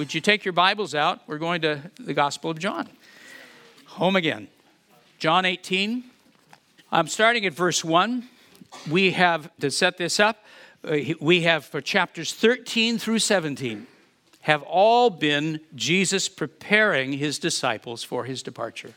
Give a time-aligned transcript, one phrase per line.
[0.00, 1.20] Would you take your Bibles out?
[1.26, 2.88] We're going to the Gospel of John.
[3.84, 4.48] Home again.
[5.18, 6.04] John 18.
[6.90, 8.26] I'm starting at verse 1.
[8.90, 10.42] We have, to set this up,
[10.88, 13.86] uh, we have for chapters 13 through 17
[14.40, 18.94] have all been Jesus preparing his disciples for his departure.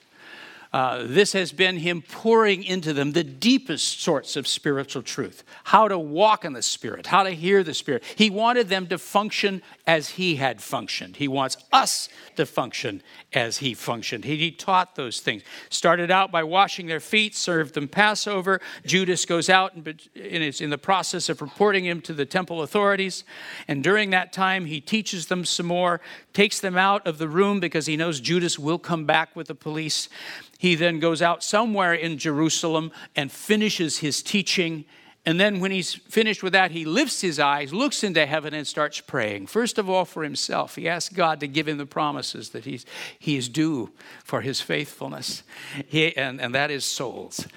[0.74, 5.88] Uh, this has been him pouring into them the deepest sorts of spiritual truth how
[5.88, 8.04] to walk in the Spirit, how to hear the Spirit.
[8.16, 11.18] He wanted them to function as he had functioned.
[11.18, 14.26] He wants us to function as he functioned.
[14.26, 15.44] He, he taught those things.
[15.70, 18.62] Started out by washing their feet, served them Passover.
[18.86, 22.62] Judas goes out and, and is in the process of reporting him to the temple
[22.62, 23.24] authorities.
[23.68, 26.02] And during that time, he teaches them some more,
[26.34, 29.56] takes them out of the room because he knows Judas will come back with the
[29.56, 30.10] police.
[30.58, 34.86] He then goes out somewhere in Jerusalem and finishes his teaching
[35.26, 38.68] and then when he's finished with that, he lifts his eyes, looks into heaven, and
[38.68, 39.48] starts praying.
[39.48, 40.76] First of all, for himself.
[40.76, 42.86] He asks God to give him the promises that he's,
[43.18, 43.92] he is due
[44.26, 45.44] for his faithfulness,
[45.88, 47.48] he, and, and that is souls.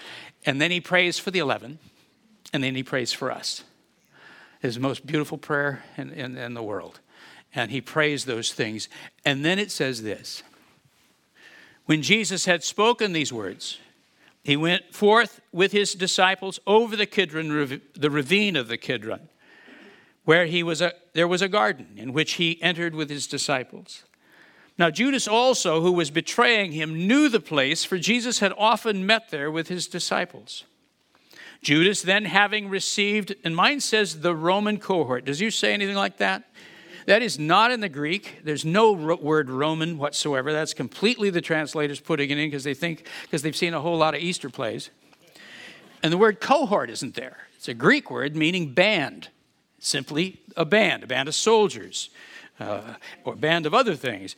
[0.44, 1.81] And then he prays for the 11,
[2.53, 3.64] and then he prays for us.
[4.61, 7.00] His most beautiful prayer in, in, in the world.
[7.53, 8.89] And he prays those things.
[9.25, 10.44] And then it says this
[11.87, 13.81] When Jesus had spoken these words,
[14.47, 19.28] he went forth with his disciples over the Kidron, the ravine of the Kidron,
[20.25, 24.05] where he was a, there was a garden in which he entered with his disciples.
[24.78, 29.30] Now, Judas also, who was betraying him, knew the place, for Jesus had often met
[29.30, 30.62] there with his disciples.
[31.60, 35.25] Judas, then having received, and mine says the Roman cohort.
[35.25, 36.44] Does you say anything like that?
[37.06, 38.41] That is not in the Greek.
[38.43, 40.53] There's no word Roman whatsoever.
[40.53, 43.97] That's completely the translators putting it in because they think, because they've seen a whole
[43.97, 44.91] lot of Easter plays.
[46.03, 47.39] And the word cohort isn't there.
[47.56, 49.28] It's a Greek word meaning band,
[49.78, 52.11] simply a band, a band of soldiers,
[52.59, 54.34] uh, or a band of other things.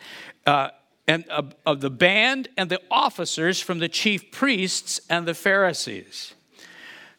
[0.47, 0.69] Uh,
[1.07, 6.34] and of, of the band and the officers from the chief priests and the Pharisees.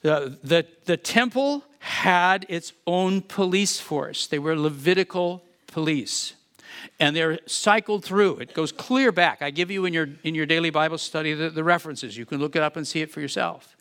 [0.03, 4.27] The, the, the temple had its own police force.
[4.27, 6.33] They were Levitical police.
[6.99, 8.37] And they're cycled through.
[8.37, 9.41] It goes clear back.
[9.41, 12.17] I give you in your, in your daily Bible study the, the references.
[12.17, 13.75] You can look it up and see it for yourself.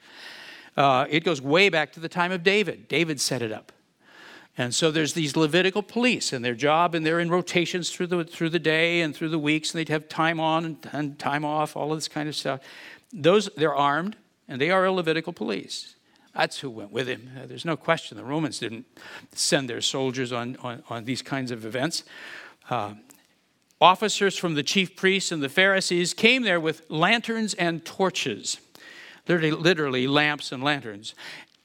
[0.76, 2.88] Uh, it goes way back to the time of David.
[2.88, 3.72] David set it up.
[4.56, 8.24] And so there's these Levitical police, and their job, and they're in rotations through the,
[8.24, 11.76] through the day and through the weeks, and they'd have time on and, time off,
[11.76, 12.60] all of this kind of stuff.
[13.12, 14.16] Those, they're armed,
[14.48, 15.94] and they are a Levitical police.
[16.34, 17.30] That's who went with him.
[17.36, 18.16] Uh, there's no question.
[18.16, 18.86] The Romans didn't
[19.32, 22.04] send their soldiers on, on, on these kinds of events.
[22.70, 22.94] Uh,
[23.80, 28.58] officers from the chief priests and the Pharisees came there with lanterns and torches,
[29.26, 31.14] literally, literally lamps and lanterns,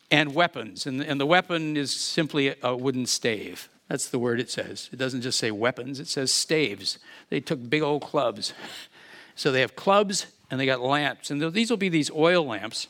[0.10, 0.86] and weapons.
[0.86, 3.70] And, and the weapon is simply a wooden stave.
[3.90, 4.90] That's the word it says.
[4.92, 7.00] It doesn't just say weapons, it says staves.
[7.30, 8.54] They took big old clubs.
[9.36, 11.32] So they have clubs and they got lamps.
[11.32, 12.88] And these will be these oil lamps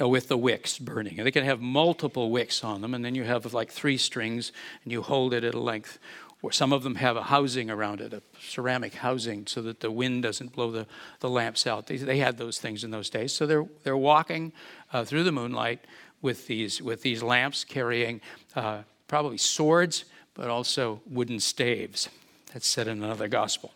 [0.00, 1.18] with the wicks burning.
[1.18, 4.52] And they can have multiple wicks on them, and then you have like three strings,
[4.84, 5.98] and you hold it at a length.
[6.42, 9.90] Or some of them have a housing around it, a ceramic housing, so that the
[9.90, 10.86] wind doesn't blow the,
[11.20, 11.86] the lamps out.
[11.86, 13.32] They, they had those things in those days.
[13.32, 14.52] So they're, they're walking
[14.92, 15.80] uh, through the moonlight
[16.20, 18.20] with these, with these lamps, carrying
[18.54, 22.08] uh, probably swords, but also wooden staves.
[22.52, 23.72] That's said in another gospel.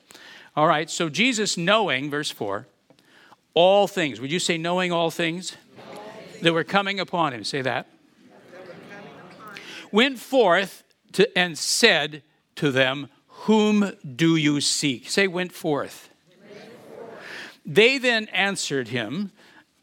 [0.56, 2.66] All right, so Jesus knowing, verse 4,
[3.54, 4.20] all things.
[4.20, 5.56] Would you say knowing all things?
[6.42, 7.44] That were coming upon him.
[7.44, 7.88] Say that.
[9.92, 12.22] Went forth to, and said
[12.56, 13.08] to them,
[13.44, 15.08] Whom do you seek?
[15.10, 16.10] Say, went forth.
[16.28, 17.60] went forth.
[17.66, 19.32] They then answered him,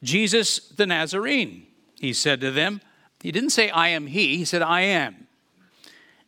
[0.04, 1.66] Jesus the Nazarene.
[2.00, 2.82] He said to them,
[3.22, 4.38] He didn't say, I am he.
[4.38, 5.28] He said, I am.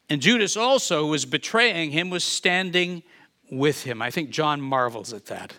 [0.09, 3.03] And Judas also, who was betraying him, was standing
[3.51, 4.01] with him.
[4.01, 5.53] I think John marvels at that.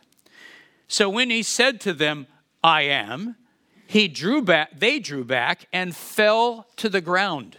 [0.88, 2.26] So when he said to them,
[2.62, 3.36] I am,
[3.90, 7.56] he drew back, they drew back and fell to the ground.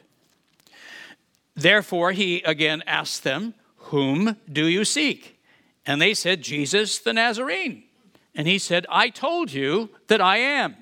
[1.55, 3.53] Therefore, he again asked them,
[3.91, 5.41] Whom do you seek?
[5.85, 7.83] And they said, Jesus the Nazarene.
[8.33, 10.77] And he said, I told you that I am.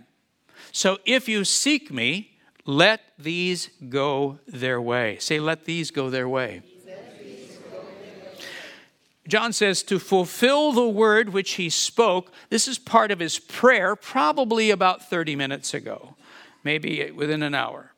[0.71, 5.17] So if you seek me, let these go their way.
[5.17, 6.61] Say, let these go their way.
[9.29, 12.33] John says, to fulfill the word which he spoke.
[12.49, 16.15] This is part of his prayer, probably about 30 minutes ago,
[16.63, 17.93] maybe within an hour.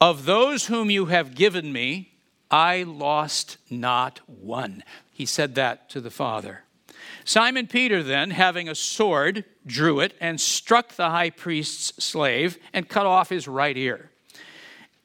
[0.00, 2.12] Of those whom you have given me,
[2.50, 4.82] I lost not one.
[5.12, 6.62] He said that to the Father.
[7.24, 12.88] Simon Peter, then, having a sword, drew it and struck the high priest's slave and
[12.88, 14.10] cut off his right ear.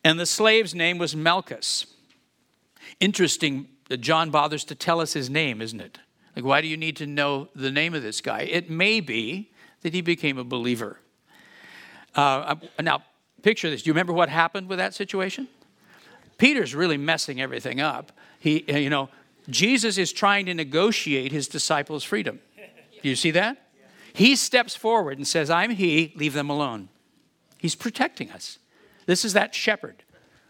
[0.04, 1.88] And the slave's name was Malchus.
[3.00, 6.00] Interesting John bothers to tell us his name, isn't it?
[6.36, 8.42] Like, why do you need to know the name of this guy?
[8.42, 9.52] It may be
[9.82, 11.00] that he became a believer.
[12.16, 13.04] Uh, now,
[13.42, 13.84] picture this.
[13.84, 15.48] Do you remember what happened with that situation?
[16.38, 18.12] Peter's really messing everything up.
[18.40, 19.10] He, uh, you know,
[19.50, 22.40] Jesus is trying to negotiate his disciples' freedom.
[23.02, 23.70] Do you see that?
[24.14, 26.90] He steps forward and says, I'm he, leave them alone.
[27.58, 28.58] He's protecting us.
[29.06, 30.04] This is that shepherd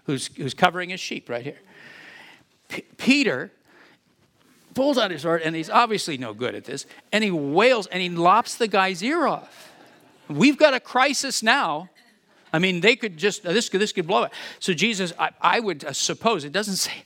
[0.05, 1.59] who's, who's covering his sheep right here.
[2.67, 3.51] P- Peter
[4.73, 8.01] pulls out his sword, and he's obviously no good at this, and he wails and
[8.01, 9.71] he lops the guy's ear off.
[10.27, 11.89] We've got a crisis now.
[12.51, 14.31] I mean, they could just, this could, this could blow it.
[14.59, 17.03] So Jesus, I, I would uh, suppose, it doesn't say,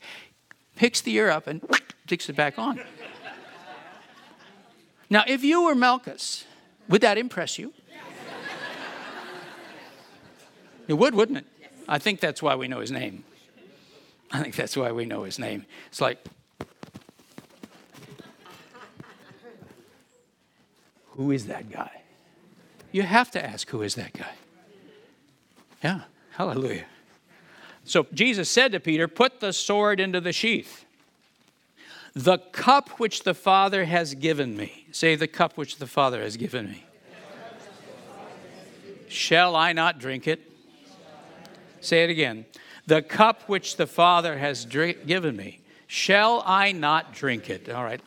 [0.76, 1.62] picks the ear up and
[2.06, 2.80] sticks it back on.
[5.10, 6.46] Now, if you were Malchus,
[6.88, 7.74] would that impress you?
[10.88, 11.46] It would, wouldn't it?
[11.88, 13.24] I think that's why we know his name.
[14.32, 15.66] I think that's why we know his name.
[15.88, 16.24] It's like,
[21.08, 22.04] who is that guy?
[22.92, 24.34] You have to ask, who is that guy?
[25.84, 26.86] Yeah, hallelujah.
[27.86, 30.86] So Jesus said to Peter, Put the sword into the sheath.
[32.14, 36.38] The cup which the Father has given me, say, the cup which the Father has
[36.38, 36.84] given me.
[39.08, 40.42] Shall I not drink it?
[41.82, 42.46] Say it again
[42.90, 47.70] the cup which the Father has drink, given me, shall I not drink it?
[47.70, 48.02] All right.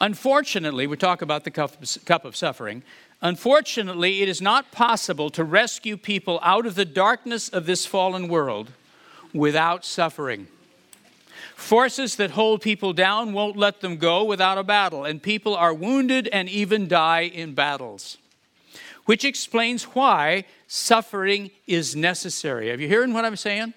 [0.00, 1.76] Unfortunately, we talk about the cup,
[2.06, 2.84] cup of suffering.
[3.20, 8.28] Unfortunately, it is not possible to rescue people out of the darkness of this fallen
[8.28, 8.70] world
[9.34, 10.46] without suffering.
[11.56, 15.74] Forces that hold people down won't let them go without a battle, and people are
[15.74, 18.18] wounded and even die in battles
[19.04, 22.68] which explains why suffering is necessary.
[22.68, 23.74] Have you hearing what I'm saying?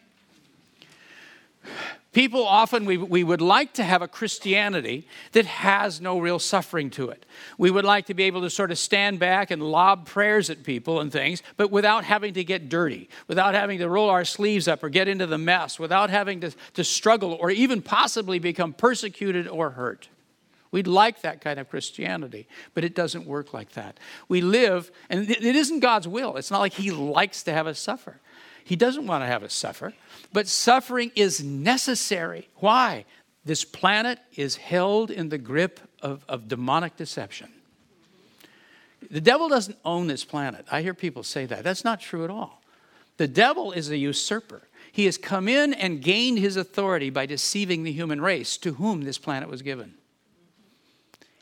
[2.15, 6.89] People often, we, we would like to have a Christianity that has no real suffering
[6.91, 7.25] to it.
[7.57, 10.63] We would like to be able to sort of stand back and lob prayers at
[10.63, 14.65] people and things, but without having to get dirty, without having to roll our sleeves
[14.65, 18.71] up or get into the mess, without having to, to struggle or even possibly become
[18.71, 20.07] persecuted or hurt.
[20.71, 23.99] We'd like that kind of Christianity, but it doesn't work like that.
[24.27, 26.35] We live, and it isn't God's will.
[26.37, 28.19] It's not like He likes to have us suffer.
[28.63, 29.93] He doesn't want to have us suffer,
[30.33, 32.49] but suffering is necessary.
[32.55, 33.05] Why?
[33.45, 37.49] This planet is held in the grip of, of demonic deception.
[39.11, 40.65] The devil doesn't own this planet.
[40.71, 41.63] I hear people say that.
[41.63, 42.61] That's not true at all.
[43.17, 44.63] The devil is a usurper.
[44.91, 49.03] He has come in and gained his authority by deceiving the human race to whom
[49.03, 49.93] this planet was given.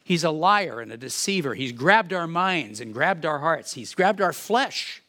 [0.03, 1.53] He's a liar and a deceiver.
[1.53, 3.73] He's grabbed our minds and grabbed our hearts.
[3.73, 5.01] He's grabbed our flesh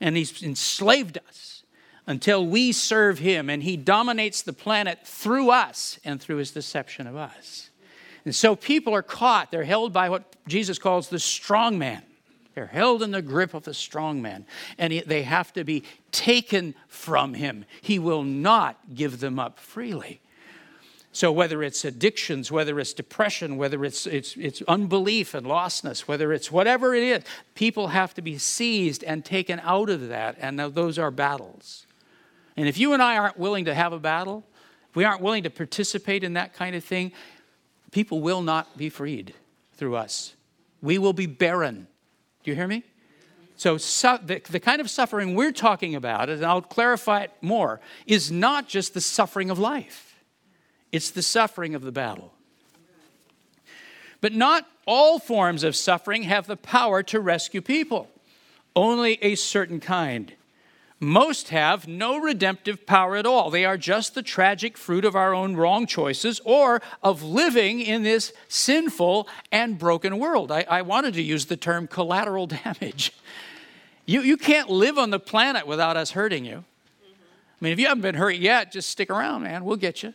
[0.00, 1.62] and he's enslaved us
[2.06, 7.06] until we serve him and he dominates the planet through us and through his deception
[7.06, 7.70] of us.
[8.24, 9.50] And so people are caught.
[9.50, 12.02] They're held by what Jesus calls the strong man.
[12.54, 14.46] They're held in the grip of the strong man,
[14.78, 17.64] and they have to be taken from him.
[17.82, 20.20] He will not give them up freely.
[21.14, 26.32] So whether it's addictions, whether it's depression, whether it's, it's, it's unbelief and lostness, whether
[26.32, 27.22] it's whatever it is,
[27.54, 30.36] people have to be seized and taken out of that.
[30.40, 31.86] And those are battles.
[32.56, 34.44] And if you and I aren't willing to have a battle,
[34.90, 37.12] if we aren't willing to participate in that kind of thing,
[37.92, 39.34] people will not be freed
[39.74, 40.34] through us.
[40.82, 41.86] We will be barren.
[42.42, 42.82] Do you hear me?
[43.54, 48.32] So, the, the kind of suffering we're talking about, and I'll clarify it more, is
[48.32, 50.13] not just the suffering of life.
[50.94, 52.32] It's the suffering of the battle.
[54.20, 58.08] But not all forms of suffering have the power to rescue people,
[58.76, 60.34] only a certain kind.
[61.00, 63.50] Most have no redemptive power at all.
[63.50, 68.04] They are just the tragic fruit of our own wrong choices or of living in
[68.04, 70.52] this sinful and broken world.
[70.52, 73.12] I, I wanted to use the term collateral damage.
[74.06, 76.62] You, you can't live on the planet without us hurting you.
[77.02, 79.64] I mean, if you haven't been hurt yet, just stick around, man.
[79.64, 80.14] We'll get you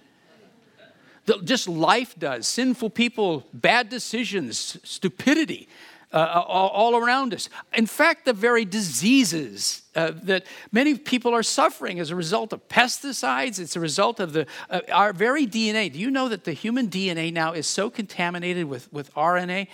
[1.43, 2.47] just life does.
[2.47, 5.67] Sinful people, bad decisions, stupidity.
[6.11, 7.49] uh, all, all, around us.
[7.73, 12.67] In fact, the very diseases uh, that many people are suffering as a result of
[12.67, 15.91] pesticides, it's a result of the, uh, our very DNA.
[15.91, 19.67] Do you know that the human DNA now is so contaminated with, with RNA?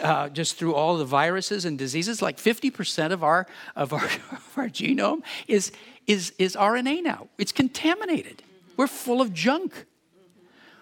[0.00, 4.52] Uh, just through all the viruses and diseases, like 50% of our, of our, of
[4.56, 5.72] our genome is,
[6.06, 7.26] is, is RNA now.
[7.36, 8.44] It's contaminated.
[8.76, 9.86] We're full of junk.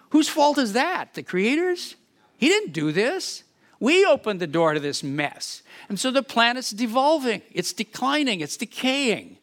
[0.09, 1.13] Whose fault is that?
[1.13, 1.95] The creators?
[2.37, 3.43] He didn't do this.
[3.79, 5.61] We opened the door to this mess.
[5.89, 9.37] And so the planet's devolving, it's declining, it's decaying.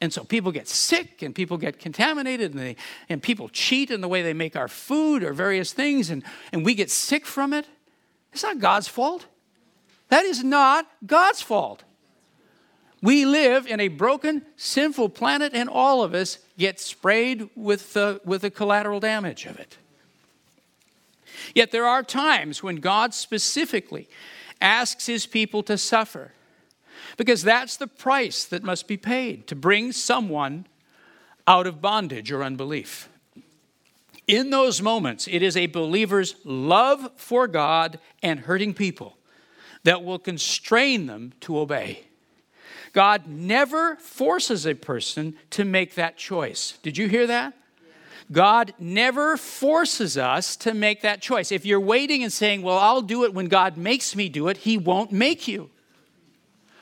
[0.00, 2.76] And so people get sick and people get contaminated and, they,
[3.08, 6.64] and people cheat in the way they make our food or various things and, and
[6.64, 7.66] we get sick from it.
[8.32, 9.26] It's not God's fault.
[10.08, 11.84] That is not God's fault.
[13.00, 18.20] We live in a broken, sinful planet, and all of us get sprayed with the,
[18.24, 19.76] with the collateral damage of it.
[21.54, 24.08] Yet there are times when God specifically
[24.60, 26.32] asks his people to suffer,
[27.16, 30.66] because that's the price that must be paid to bring someone
[31.46, 33.08] out of bondage or unbelief.
[34.26, 39.18] In those moments, it is a believer's love for God and hurting people
[39.82, 42.04] that will constrain them to obey.
[42.94, 46.78] God never forces a person to make that choice.
[46.82, 47.52] Did you hear that?
[48.32, 51.52] God never forces us to make that choice.
[51.52, 54.58] If you're waiting and saying, Well, I'll do it when God makes me do it,
[54.58, 55.70] He won't make you.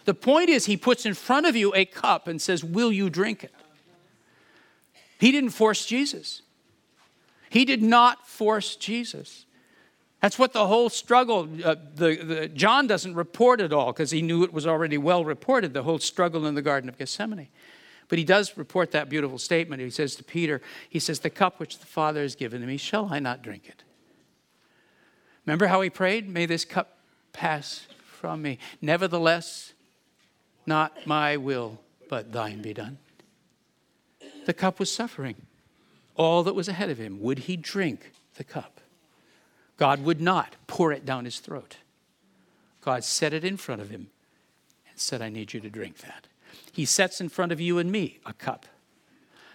[0.04, 3.10] The point is, He puts in front of you a cup and says, Will you
[3.10, 3.52] drink it?
[5.18, 6.42] He didn't force Jesus.
[7.50, 9.44] He did not force Jesus.
[10.22, 14.22] That's what the whole struggle, uh, the, the, John doesn't report it all because he
[14.22, 17.48] knew it was already well reported, the whole struggle in the Garden of Gethsemane.
[18.12, 19.80] But he does report that beautiful statement.
[19.80, 22.76] He says to Peter, He says, The cup which the Father has given to me,
[22.76, 23.84] shall I not drink it?
[25.46, 26.28] Remember how he prayed?
[26.28, 26.98] May this cup
[27.32, 28.58] pass from me.
[28.82, 29.72] Nevertheless,
[30.66, 32.98] not my will, but thine be done.
[34.44, 35.46] The cup was suffering.
[36.14, 38.82] All that was ahead of him, would he drink the cup?
[39.78, 41.78] God would not pour it down his throat.
[42.82, 44.08] God set it in front of him
[44.90, 46.26] and said, I need you to drink that.
[46.72, 48.66] He sets in front of you and me a cup.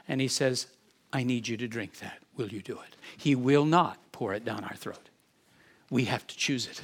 [0.07, 0.67] And he says,
[1.11, 2.19] I need you to drink that.
[2.35, 2.95] Will you do it?
[3.17, 5.09] He will not pour it down our throat.
[5.89, 6.81] We have to choose it.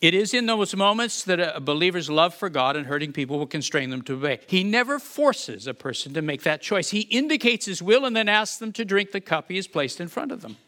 [0.00, 3.46] It is in those moments that a believer's love for God and hurting people will
[3.46, 4.40] constrain them to obey.
[4.46, 6.90] He never forces a person to make that choice.
[6.90, 10.00] He indicates his will and then asks them to drink the cup he has placed
[10.00, 10.58] in front of them.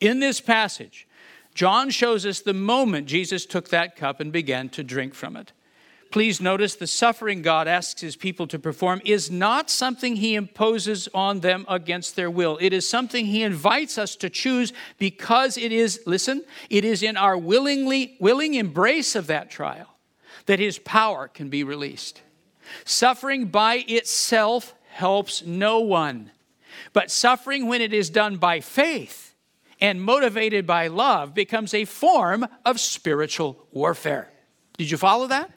[0.00, 1.06] In this passage,
[1.54, 5.52] John shows us the moment Jesus took that cup and began to drink from it.
[6.10, 11.08] Please notice the suffering God asks his people to perform is not something he imposes
[11.12, 12.58] on them against their will.
[12.60, 17.16] It is something he invites us to choose because it is, listen, it is in
[17.16, 19.88] our willingly willing embrace of that trial
[20.46, 22.22] that his power can be released.
[22.84, 26.30] Suffering by itself helps no one.
[26.92, 29.34] But suffering when it is done by faith
[29.80, 34.30] and motivated by love becomes a form of spiritual warfare.
[34.78, 35.50] Did you follow that?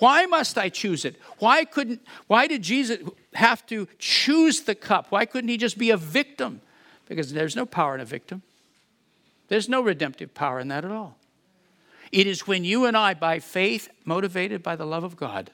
[0.00, 1.16] Why must I choose it?
[1.38, 2.98] Why couldn't why did Jesus
[3.34, 5.06] have to choose the cup?
[5.10, 6.62] Why couldn't he just be a victim?
[7.06, 8.42] Because there's no power in a victim.
[9.48, 11.16] There's no redemptive power in that at all.
[12.12, 15.50] It is when you and I, by faith, motivated by the love of God,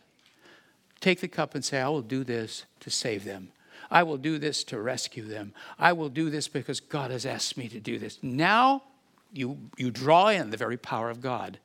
[1.00, 3.48] take the cup and say, I will do this to save them.
[3.90, 5.54] I will do this to rescue them.
[5.78, 8.18] I will do this because God has asked me to do this.
[8.22, 8.84] Now
[9.32, 11.58] you, you draw in the very power of God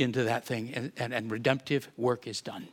[0.00, 2.68] into that thing, and, and, and redemptive work is done.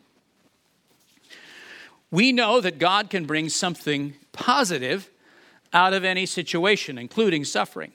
[2.09, 5.09] We know that God can bring something positive
[5.73, 7.91] out of any situation, including suffering.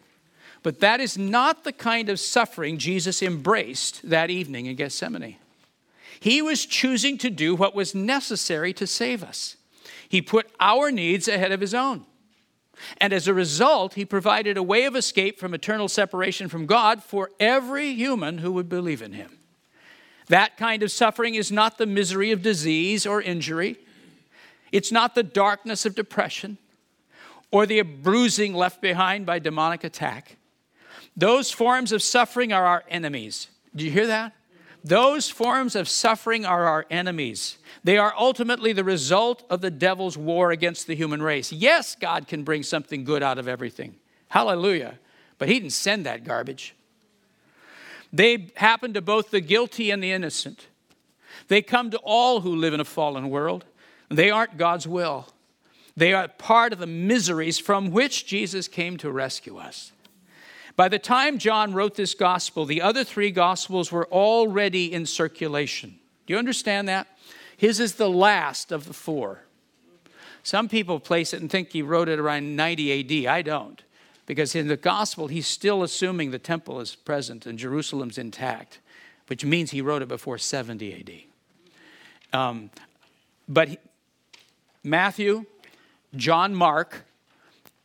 [0.63, 5.37] But that is not the kind of suffering Jesus embraced that evening in Gethsemane.
[6.21, 9.57] He was choosing to do what was necessary to save us.
[10.09, 12.05] He put our needs ahead of his own.
[12.99, 17.03] And as a result, he provided a way of escape from eternal separation from God
[17.03, 19.39] for every human who would believe in him.
[20.29, 23.77] That kind of suffering is not the misery of disease or injury,
[24.71, 26.57] it's not the darkness of depression
[27.51, 30.39] or the bruising left behind by demonic attack.
[31.15, 33.49] Those forms of suffering are our enemies.
[33.77, 34.33] Do you hear that?
[34.83, 37.59] Those forms of suffering are our enemies.
[37.85, 41.53] They are ultimately the result of the devil's war against the human race.
[41.53, 43.97] Yes, God can bring something good out of everything.
[44.29, 44.99] Hallelujah.
[45.39, 46.75] But he didn't send that garbage.
[48.13, 50.69] They happen to both the guilty and the innocent.
[51.49, 53.65] They come to all who live in a fallen world.
[54.11, 55.27] They aren't God's will.
[55.97, 59.93] They are part of the miseries from which Jesus came to rescue us.
[60.77, 65.99] By the time John wrote this gospel, the other three gospels were already in circulation.
[66.27, 67.09] Do you understand that?
[67.63, 69.43] His is the last of the four.
[70.43, 73.33] Some people place it and think he wrote it around 90 AD.
[73.33, 73.81] I don't,
[74.27, 78.81] because in the gospel, he's still assuming the temple is present and Jerusalem's intact,
[79.29, 81.29] which means he wrote it before 70
[82.33, 82.37] AD.
[82.37, 82.71] Um,
[83.49, 83.79] but he,
[84.83, 85.45] Matthew,
[86.17, 87.05] John Mark,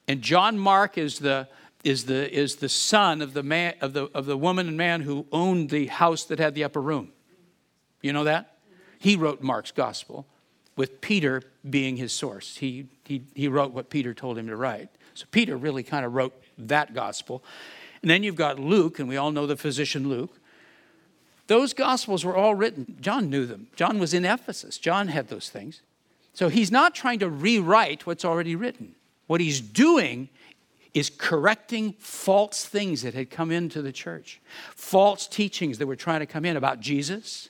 [0.07, 1.47] and John Mark is the
[1.83, 5.01] is the, is the son of the, man, of, the, of the woman and man
[5.01, 7.11] who owned the house that had the upper room.
[8.01, 8.56] You know that?
[8.99, 10.25] He wrote Mark's gospel
[10.75, 12.57] with Peter being his source.
[12.57, 14.89] He, he, he wrote what Peter told him to write.
[15.13, 17.43] So Peter really kind of wrote that gospel.
[18.01, 20.39] And then you've got Luke, and we all know the physician Luke.
[21.47, 22.97] Those gospels were all written.
[23.01, 23.67] John knew them.
[23.75, 24.77] John was in Ephesus.
[24.77, 25.81] John had those things.
[26.33, 28.95] So he's not trying to rewrite what's already written.
[29.25, 30.29] What he's doing
[30.93, 34.41] is correcting false things that had come into the church,
[34.75, 37.49] false teachings that were trying to come in about Jesus,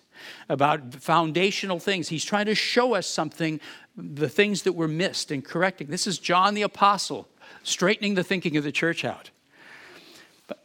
[0.50, 2.10] about foundational things.
[2.10, 3.60] He's trying to show us something,
[3.96, 5.88] the things that were missed and correcting.
[5.88, 7.28] This is John the Apostle
[7.64, 9.30] straightening the thinking of the church out.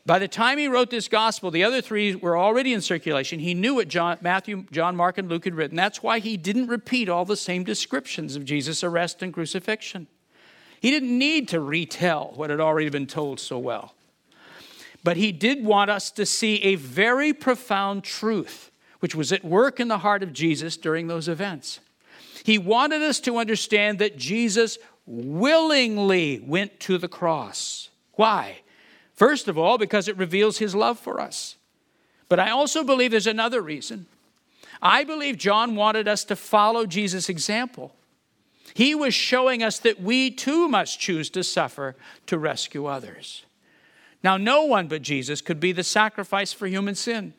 [0.07, 3.41] By the time he wrote this gospel, the other three were already in circulation.
[3.41, 5.77] He knew what John, Matthew, John, Mark, and Luke had written.
[5.77, 10.07] That's why he didn't repeat all the same descriptions of Jesus' arrest and crucifixion.
[10.81, 13.95] He didn't need to retell what had already been told so well.
[15.05, 18.72] But he did want us to see a very profound truth,
[19.03, 21.81] which was at work in the heart of Jesus during those events.
[22.45, 27.89] He wanted us to understand that Jesus willingly went to the cross.
[28.13, 28.59] Why?
[29.13, 31.57] First of all, because it reveals his love for us.
[32.29, 34.07] But I also believe there's another reason.
[34.81, 37.97] I believe John wanted us to follow Jesus' example.
[38.73, 43.45] He was showing us that we too must choose to suffer to rescue others.
[44.23, 47.35] Now, no one but Jesus could be the sacrifice for human sin.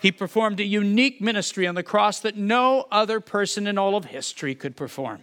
[0.00, 4.06] He performed a unique ministry on the cross that no other person in all of
[4.06, 5.20] history could perform.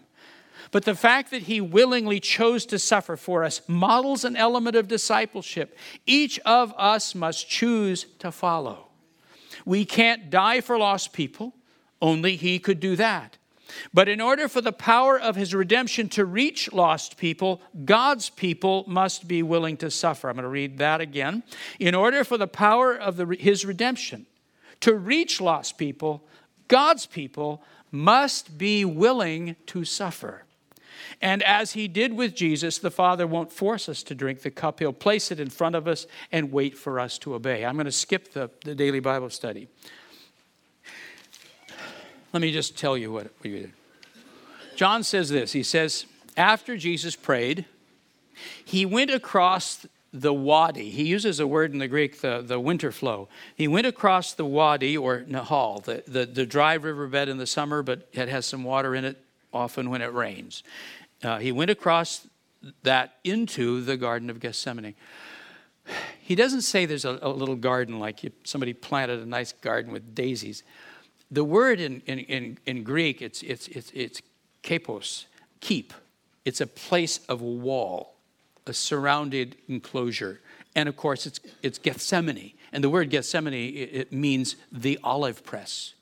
[0.71, 4.87] But the fact that he willingly chose to suffer for us models an element of
[4.87, 5.77] discipleship.
[6.05, 8.87] Each of us must choose to follow.
[9.65, 11.53] We can't die for lost people,
[12.01, 13.37] only he could do that.
[13.93, 18.83] But in order for the power of his redemption to reach lost people, God's people
[18.87, 20.29] must be willing to suffer.
[20.29, 21.43] I'm going to read that again.
[21.79, 24.27] In order for the power of the, his redemption
[24.81, 26.23] to reach lost people,
[26.67, 30.43] God's people must be willing to suffer.
[31.21, 34.79] And as he did with Jesus, the Father won't force us to drink the cup.
[34.79, 37.65] He'll place it in front of us and wait for us to obey.
[37.65, 39.67] I'm going to skip the, the daily Bible study.
[42.33, 43.73] Let me just tell you what you did.
[44.75, 47.65] John says this He says, after Jesus prayed,
[48.63, 49.85] he went across
[50.21, 50.89] the wadi.
[50.89, 53.27] He uses a word in the Greek, the, the winter flow.
[53.55, 57.83] He went across the wadi or Nahal, the, the, the dry riverbed in the summer,
[57.83, 59.21] but it has some water in it
[59.53, 60.63] often when it rains.
[61.21, 62.27] Uh, he went across
[62.83, 64.95] that into the Garden of Gethsemane.
[66.19, 69.91] He doesn't say there's a, a little garden like you, somebody planted a nice garden
[69.91, 70.63] with daisies.
[71.29, 74.21] The word in, in, in, in Greek, it's, it's, it's, it's
[74.63, 75.25] kapos,
[75.59, 75.93] keep.
[76.45, 78.14] It's a place of wall,
[78.67, 80.41] a surrounded enclosure.
[80.75, 82.53] And of course, it's, it's Gethsemane.
[82.71, 85.93] And the word Gethsemane, it, it means the olive press.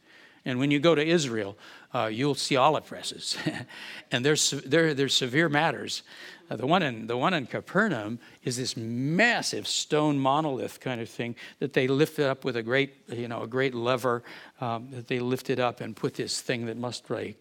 [0.45, 1.57] And when you go to Israel,
[1.93, 3.37] uh, you'll see olive presses.
[4.11, 6.03] and they're, they're severe matters.
[6.49, 11.09] Uh, the, one in, the one in Capernaum is this massive stone monolith kind of
[11.09, 14.23] thing that they lifted up with a great, you know, a great lever
[14.59, 17.37] um, that they lifted up and put this thing that must weigh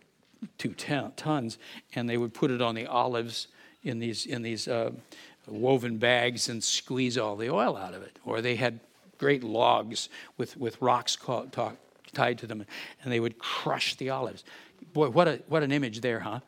[0.58, 1.58] two tons,
[1.94, 3.48] and they would put it on the olives
[3.82, 4.90] in these, in these uh,
[5.46, 8.18] woven bags and squeeze all the oil out of it.
[8.24, 8.80] Or they had
[9.18, 11.16] great logs with, with rocks
[12.12, 12.64] tied to them,
[13.02, 14.44] and they would crush the olives.
[14.92, 16.40] Boy, what, a, what an image there, huh?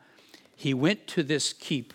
[0.55, 1.93] He went to this keep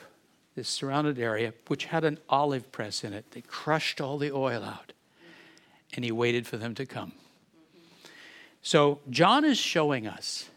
[0.55, 3.31] this surrounded area, which had an olive press in it.
[3.31, 4.93] They crushed all the oil out,
[5.95, 7.13] and he waited for them to come.
[8.63, 10.51] So, John is showing us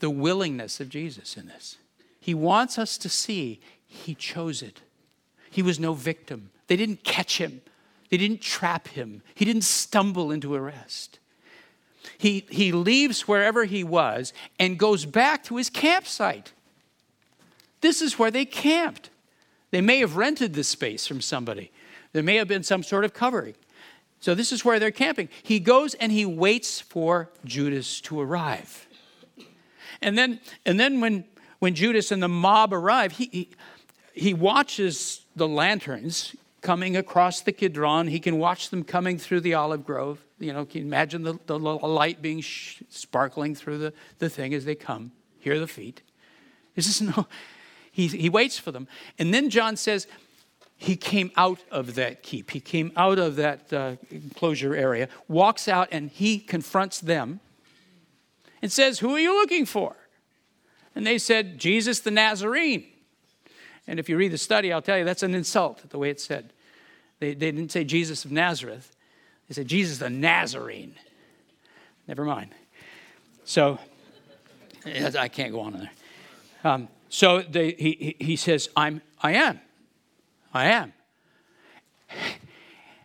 [0.00, 1.76] the willingness of Jesus in this.
[2.18, 4.82] He wants us to see he chose it.
[5.50, 6.50] He was no victim.
[6.68, 7.62] They didn't catch him,
[8.10, 11.18] they didn't trap him, he didn't stumble into arrest.
[12.16, 16.52] He, he leaves wherever he was and goes back to his campsite.
[17.80, 19.10] This is where they camped.
[19.70, 21.70] They may have rented this space from somebody.
[22.12, 23.54] There may have been some sort of covering.
[24.20, 25.28] So this is where they're camping.
[25.42, 28.88] He goes and he waits for Judas to arrive.
[30.00, 31.24] And then, and then when,
[31.58, 33.50] when Judas and the mob arrive, he, he,
[34.18, 38.08] he watches the lanterns coming across the Kidron.
[38.08, 40.20] He can watch them coming through the olive grove.
[40.38, 44.54] You know, can you imagine the, the light being sh- sparkling through the, the thing
[44.54, 45.12] as they come.
[45.38, 46.02] Hear the feet.
[46.74, 47.26] This is no,
[47.90, 48.88] he, he waits for them.
[49.18, 50.06] And then John says,
[50.76, 52.52] he came out of that keep.
[52.52, 57.40] He came out of that uh, enclosure area, walks out, and he confronts them
[58.62, 59.96] and says, Who are you looking for?
[60.94, 62.86] And they said, Jesus the Nazarene.
[63.88, 66.22] And if you read the study, I'll tell you that's an insult, the way it's
[66.22, 66.52] said.
[67.20, 68.94] They, they didn't say Jesus of Nazareth,
[69.48, 70.94] they said Jesus the Nazarene.
[72.06, 72.50] Never mind.
[73.44, 73.78] So,
[74.86, 75.90] I can't go on in there.
[76.64, 79.60] Um, so they, he, he says, I'm, I am.
[80.52, 80.92] I am.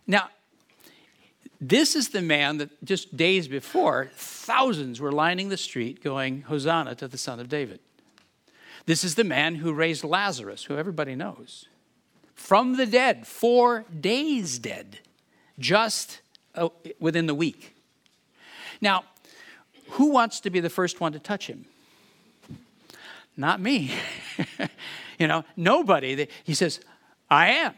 [0.06, 0.28] Now,
[1.60, 6.94] this is the man that just days before, thousands were lining the street going, Hosanna
[6.96, 7.80] to the Son of David.
[8.86, 11.66] This is the man who raised Lazarus, who everybody knows,
[12.34, 14.98] from the dead, four days dead,
[15.58, 16.20] just
[16.54, 16.68] uh,
[17.00, 17.74] within the week.
[18.80, 19.04] Now,
[19.90, 21.64] who wants to be the first one to touch him?
[23.36, 23.92] Not me.
[25.18, 26.28] you know, nobody.
[26.44, 26.80] He says,
[27.30, 27.74] I am.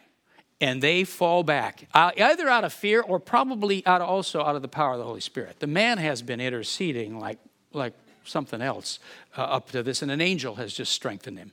[0.60, 4.56] And they fall back, uh, either out of fear or probably out of also out
[4.56, 5.60] of the power of the Holy Spirit.
[5.60, 7.38] The man has been interceding like,
[7.74, 7.92] like
[8.26, 8.98] something else
[9.36, 11.52] uh, up to this, and an angel has just strengthened him.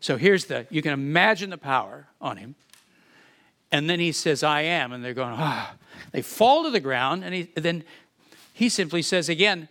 [0.00, 2.56] So here's the, you can imagine the power on him.
[3.70, 4.92] And then he says, I am.
[4.92, 5.74] And they're going, ah.
[6.10, 7.84] They fall to the ground, and he, then
[8.52, 9.68] he simply says again,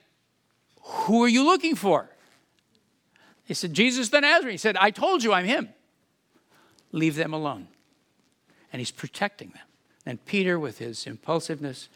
[0.81, 2.09] Who are you looking for?
[3.45, 4.53] He said, Jesus the Nazarene.
[4.53, 5.69] He said, I told you I'm him.
[6.91, 7.67] Leave them alone.
[8.71, 9.65] And he's protecting them.
[10.05, 11.89] And Peter, with his impulsiveness,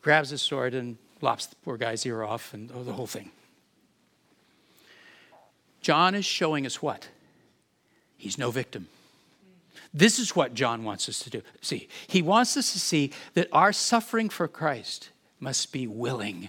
[0.00, 3.30] grabs his sword and lops the poor guy's ear off and oh, the whole thing.
[5.80, 7.08] John is showing us what?
[8.16, 8.86] He's no victim.
[9.92, 11.42] This is what John wants us to do.
[11.60, 15.10] See, he wants us to see that our suffering for Christ
[15.40, 16.48] must be willing.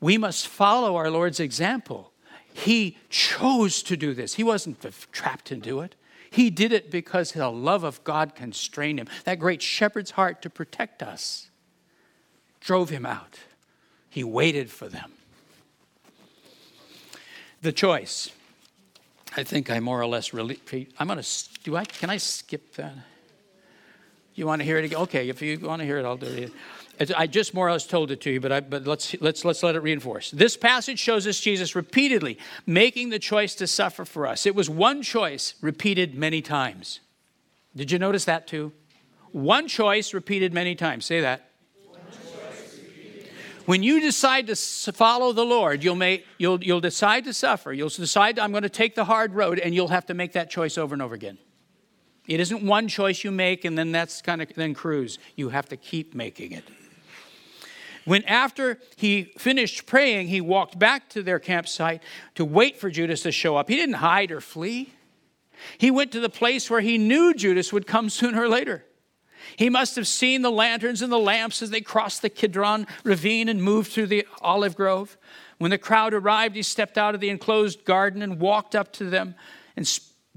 [0.00, 2.12] We must follow our Lord's example.
[2.52, 5.94] He chose to do this, he wasn't trapped into it.
[6.28, 9.08] He did it because the love of God constrained him.
[9.24, 11.48] That great shepherd's heart to protect us
[12.60, 13.38] drove him out.
[14.16, 15.12] He waited for them.
[17.60, 18.30] The choice.
[19.36, 20.58] I think I more or less really.
[20.98, 21.48] I'm going to.
[21.64, 21.84] Do I?
[21.84, 22.94] Can I skip that?
[24.34, 25.00] You want to hear it again?
[25.00, 26.48] Okay, if you want to hear it, I'll do
[26.98, 27.14] it.
[27.14, 29.62] I just more or less told it to you, but, I, but let's, let's, let's
[29.62, 30.30] let it reinforce.
[30.30, 34.46] This passage shows us Jesus repeatedly making the choice to suffer for us.
[34.46, 37.00] It was one choice repeated many times.
[37.74, 38.72] Did you notice that too?
[39.32, 41.04] One choice repeated many times.
[41.04, 41.45] Say that.
[43.66, 44.56] When you decide to
[44.92, 47.72] follow the Lord, you'll, make, you'll, you'll decide to suffer.
[47.72, 50.50] You'll decide, I'm going to take the hard road, and you'll have to make that
[50.50, 51.36] choice over and over again.
[52.28, 55.18] It isn't one choice you make and then that's kind of then cruise.
[55.36, 56.64] You have to keep making it.
[58.04, 62.02] When after he finished praying, he walked back to their campsite
[62.36, 63.68] to wait for Judas to show up.
[63.68, 64.92] He didn't hide or flee.
[65.78, 68.84] He went to the place where he knew Judas would come sooner or later.
[69.54, 73.48] He must have seen the lanterns and the lamps as they crossed the Kidron ravine
[73.48, 75.16] and moved through the olive grove.
[75.58, 79.04] When the crowd arrived, he stepped out of the enclosed garden and walked up to
[79.04, 79.34] them.
[79.76, 79.88] And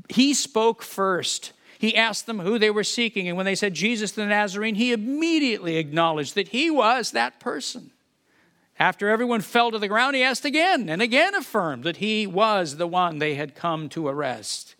[0.10, 1.52] he spoke first.
[1.78, 4.92] He asked them who they were seeking, and when they said Jesus the Nazarene, he
[4.92, 7.92] immediately acknowledged that he was that person.
[8.78, 12.78] After everyone fell to the ground, he asked again and again affirmed that he was
[12.78, 14.76] the one they had come to arrest.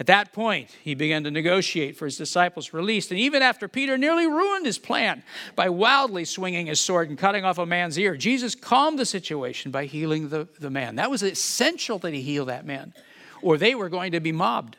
[0.00, 3.10] At that point, he began to negotiate for his disciples' release.
[3.10, 5.22] And even after Peter nearly ruined his plan
[5.54, 9.70] by wildly swinging his sword and cutting off a man's ear, Jesus calmed the situation
[9.70, 10.96] by healing the, the man.
[10.96, 12.94] That was essential that he heal that man,
[13.42, 14.78] or they were going to be mobbed.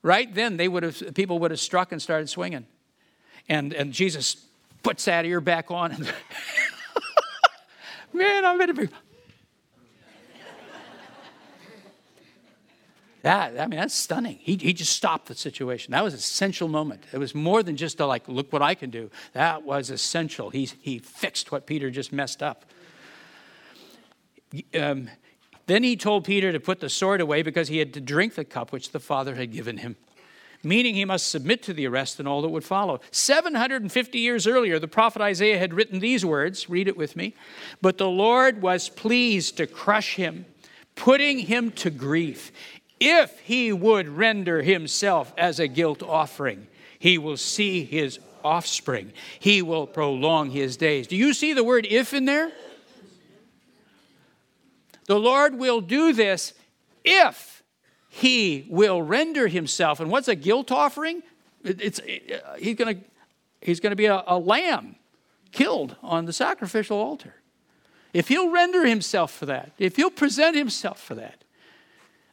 [0.00, 2.66] Right then, they would have, people would have struck and started swinging.
[3.48, 4.46] And, and Jesus
[4.84, 5.90] puts that ear back on.
[8.12, 8.88] Man, I'm going to be.
[13.22, 14.38] That, I mean, that's stunning.
[14.40, 15.92] He, he just stopped the situation.
[15.92, 17.04] That was an essential moment.
[17.12, 19.10] It was more than just a, like, look what I can do.
[19.34, 20.50] That was essential.
[20.50, 22.64] He, he fixed what Peter just messed up.
[24.74, 25.10] Um,
[25.66, 28.44] then he told Peter to put the sword away because he had to drink the
[28.44, 29.96] cup which the Father had given him,
[30.64, 33.00] meaning he must submit to the arrest and all that would follow.
[33.12, 37.34] 750 years earlier, the prophet Isaiah had written these words read it with me.
[37.80, 40.46] But the Lord was pleased to crush him,
[40.96, 42.50] putting him to grief.
[43.00, 46.66] If he would render himself as a guilt offering,
[46.98, 49.12] he will see his offspring.
[49.38, 51.06] He will prolong his days.
[51.06, 52.52] Do you see the word if in there?
[55.06, 56.52] The Lord will do this
[57.04, 57.62] if
[58.10, 59.98] he will render himself.
[59.98, 61.22] And what's a guilt offering?
[61.64, 63.04] It's, it, he's going to
[63.60, 64.96] he's to be a, a lamb
[65.52, 67.34] killed on the sacrificial altar.
[68.12, 71.44] If he'll render himself for that, if he'll present himself for that,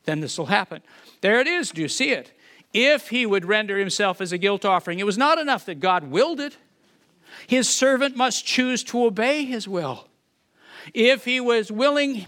[0.08, 0.82] then this will happen.
[1.22, 1.70] There it is.
[1.70, 2.32] Do you see it?
[2.74, 6.06] If he would render himself as a guilt offering, it was not enough that God
[6.06, 6.58] willed it.
[7.46, 10.08] His servant must choose to obey his will.
[10.94, 12.26] If he was willing,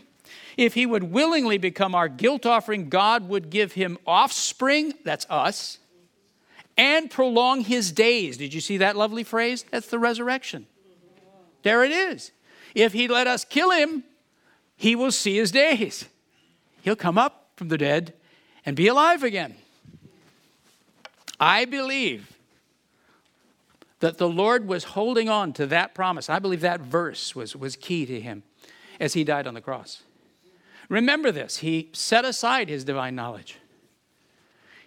[0.58, 5.80] if he would willingly become our guilt offering, God would give him offspring, that's us,
[6.78, 8.38] and prolong his days.
[8.38, 9.64] Did you see that lovely phrase?
[9.72, 10.68] That's the resurrection.
[11.64, 12.32] There it is.
[12.76, 14.04] If he let us kill him,
[14.76, 16.06] he will see his days.
[16.82, 18.14] He'll come up from the dead
[18.66, 19.54] and be alive again.
[21.42, 22.38] I believe
[24.00, 26.30] that the Lord was holding on to that promise.
[26.30, 28.44] I believe that verse was, was key to him
[28.98, 30.04] as he died on the cross.
[30.88, 33.58] Remember this he set aside his divine knowledge.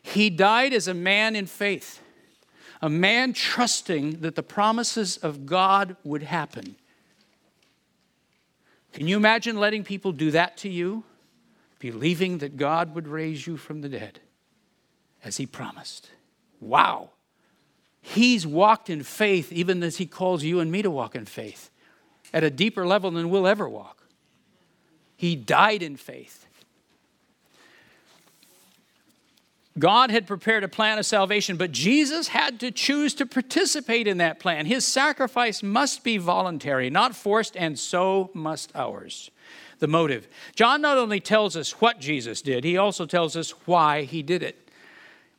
[0.02, 2.00] He died as a man in faith,
[2.80, 6.76] a man trusting that the promises of God would happen.
[8.94, 11.04] Can you imagine letting people do that to you?
[11.82, 14.20] Believing that God would raise you from the dead
[15.24, 16.10] as he promised.
[16.60, 17.10] Wow.
[18.00, 21.70] He's walked in faith even as he calls you and me to walk in faith
[22.32, 24.04] at a deeper level than we'll ever walk.
[25.16, 26.41] He died in faith.
[29.78, 34.18] God had prepared a plan of salvation, but Jesus had to choose to participate in
[34.18, 34.66] that plan.
[34.66, 39.30] His sacrifice must be voluntary, not forced, and so must ours.
[39.78, 40.28] The motive.
[40.54, 44.42] John not only tells us what Jesus did, he also tells us why he did
[44.42, 44.70] it.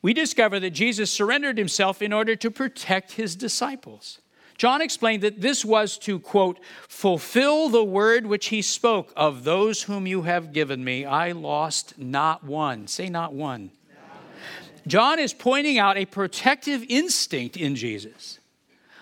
[0.02, 4.18] We discover that Jesus surrendered himself in order to protect his disciples.
[4.58, 9.84] John explained that this was to, quote, fulfill the word which he spoke of those
[9.84, 11.04] whom you have given me.
[11.04, 12.86] I lost not one.
[12.86, 13.70] Say, not one.
[14.86, 18.38] John is pointing out a protective instinct in Jesus,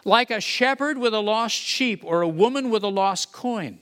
[0.04, 3.78] like a shepherd with a lost sheep or a woman with a lost coin.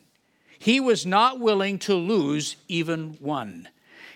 [0.59, 3.69] He was not willing to lose even one.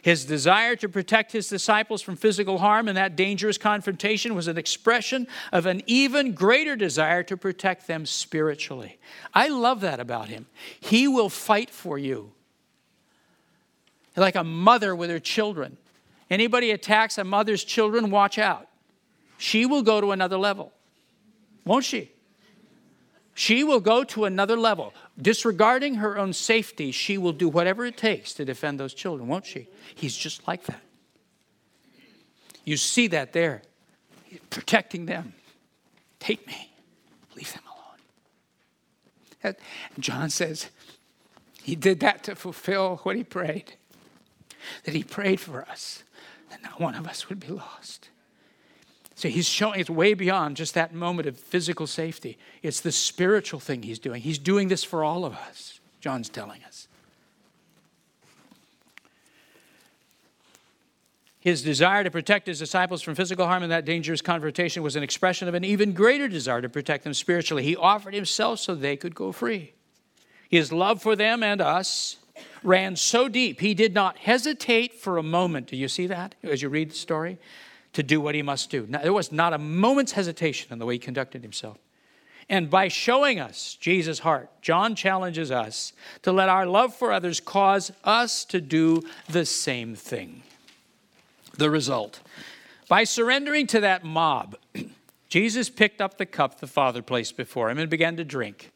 [0.03, 4.59] His desire to protect his disciples from physical harm in that dangerous confrontation was an
[4.59, 8.99] expression of an even greater desire to protect them spiritually.
[9.33, 10.44] I love that about him.
[10.79, 12.33] He will fight for you.
[14.14, 15.79] Like a mother with her children.
[16.35, 18.66] Anybody attacks a mother's children, watch out.
[19.38, 20.73] She will go to another level,
[21.64, 22.11] won't she?
[23.35, 24.92] She will go to another level.
[25.16, 29.47] Disregarding her own safety, she will do whatever it takes to defend those children, won't
[29.47, 29.68] she?
[29.94, 30.81] He's just like that.
[32.64, 33.62] You see that there.
[34.25, 35.35] He's protecting them.
[36.18, 36.73] Take me,
[37.37, 37.62] leave them
[39.44, 39.55] alone.
[40.01, 40.68] John says
[41.62, 43.75] he did that to fulfill what he prayed,
[44.83, 46.04] that he prayed for us
[46.55, 48.11] that not one of us would be lost.
[49.17, 52.38] So he's showing it's way beyond just that moment of physical safety.
[52.62, 54.23] It's the spiritual thing he's doing.
[54.23, 56.88] He's doing this for all of us, John's telling us.
[61.38, 65.03] His desire to protect his disciples from physical harm in that dangerous confrontation was an
[65.03, 67.62] expression of an even greater desire to protect them spiritually.
[67.62, 69.75] He offered himself so they could go free.
[70.49, 72.17] His love for them and us
[72.64, 75.68] ran so deep, he did not hesitate for a moment.
[75.68, 77.38] Do you see that as you read the story?
[77.94, 78.87] To do what he must do.
[78.88, 81.79] Now, there was not a moment's hesitation in the way he conducted himself.
[82.48, 87.40] And by showing us Jesus' heart, John challenges us to let our love for others
[87.40, 90.42] cause us to do the same thing.
[91.57, 92.20] The result
[92.88, 94.57] by surrendering to that mob,
[95.29, 98.72] Jesus picked up the cup the Father placed before him and began to drink.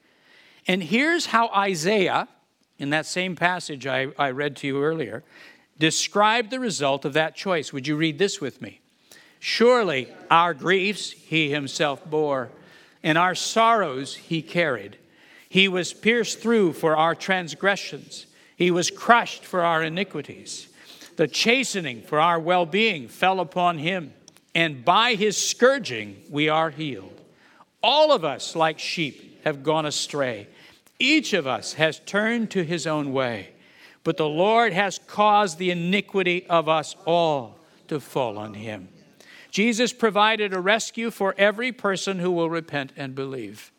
[0.67, 2.29] And here's how Isaiah,
[2.79, 5.25] in that same passage I, I read to you earlier,
[5.79, 7.73] describe the result of that choice.
[7.73, 8.81] Would you read this with me?
[9.41, 12.51] Surely our griefs he himself bore,
[13.03, 14.97] and our sorrows he carried.
[15.49, 20.69] He was pierced through for our transgressions, he was crushed for our iniquities.
[21.17, 24.13] The chastening for our well being fell upon him,
[24.55, 27.21] and by his scourging we are healed.
[27.83, 30.49] All of us, like sheep, have gone astray.
[30.99, 33.51] Each of us has turned to his own way,
[34.03, 38.89] but the Lord has caused the iniquity of us all to fall on him.
[39.51, 43.73] Jesus provided a rescue for every person who will repent and believe.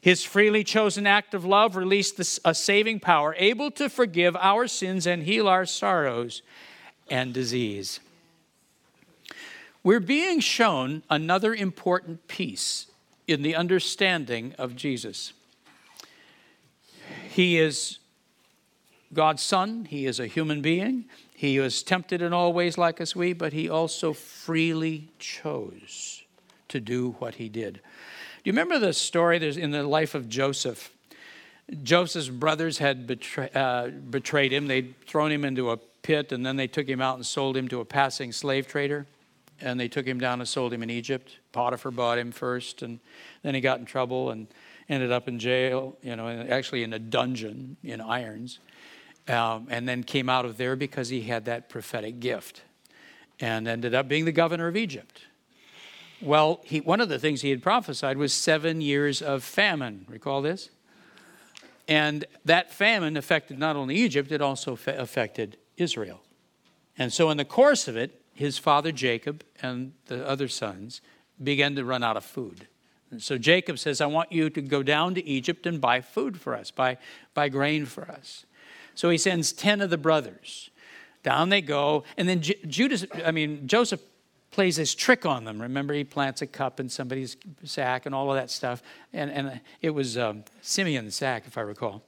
[0.00, 5.06] His freely chosen act of love released a saving power, able to forgive our sins
[5.06, 6.42] and heal our sorrows
[7.08, 8.00] and disease.
[9.84, 12.86] We're being shown another important piece
[13.28, 15.32] in the understanding of Jesus.
[17.32, 17.98] He is
[19.14, 21.06] God's Son, He is a human being.
[21.34, 26.22] He was tempted in all ways like as we, but He also freely chose
[26.68, 27.74] to do what he did.
[27.74, 27.80] Do
[28.44, 30.90] you remember the story there's in the life of Joseph?
[31.82, 34.66] Joseph's brothers had betray, uh, betrayed him.
[34.66, 37.68] They'd thrown him into a pit, and then they took him out and sold him
[37.68, 39.06] to a passing slave trader.
[39.60, 41.38] And they took him down and sold him in Egypt.
[41.52, 42.98] Potiphar bought him first, and
[43.42, 44.48] then he got in trouble and
[44.92, 48.58] ended up in jail, you know, actually in a dungeon in irons.
[49.28, 52.62] Um, and then came out of there because he had that prophetic gift
[53.38, 55.22] and ended up being the governor of Egypt.
[56.20, 60.06] Well, he, one of the things he had prophesied was seven years of famine.
[60.08, 60.70] Recall this?
[61.86, 66.20] And that famine affected not only Egypt, it also affected Israel.
[66.98, 71.00] And so, in the course of it, his father Jacob and the other sons
[71.42, 72.66] began to run out of food.
[73.12, 76.40] And so Jacob says, I want you to go down to Egypt and buy food
[76.40, 76.96] for us, buy,
[77.34, 78.46] buy grain for us.
[78.94, 80.70] So he sends 10 of the brothers.
[81.22, 82.04] Down they go.
[82.16, 84.00] And then J- Judas, I mean, Joseph
[84.50, 85.60] plays this trick on them.
[85.60, 88.82] Remember, he plants a cup in somebody's sack and all of that stuff.
[89.12, 92.02] And, and it was um, Simeon's sack, if I recall.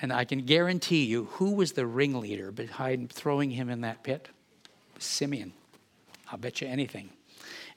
[0.00, 4.28] And I can guarantee you, who was the ringleader behind throwing him in that pit?
[4.98, 5.52] Simeon.
[6.30, 7.10] I'll bet you anything.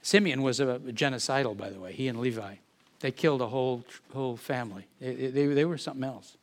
[0.01, 2.55] Simeon was a genocidal, by the way, he and Levi.
[2.99, 3.83] They killed a whole,
[4.13, 4.87] whole family.
[4.99, 6.37] They, they, they were something else.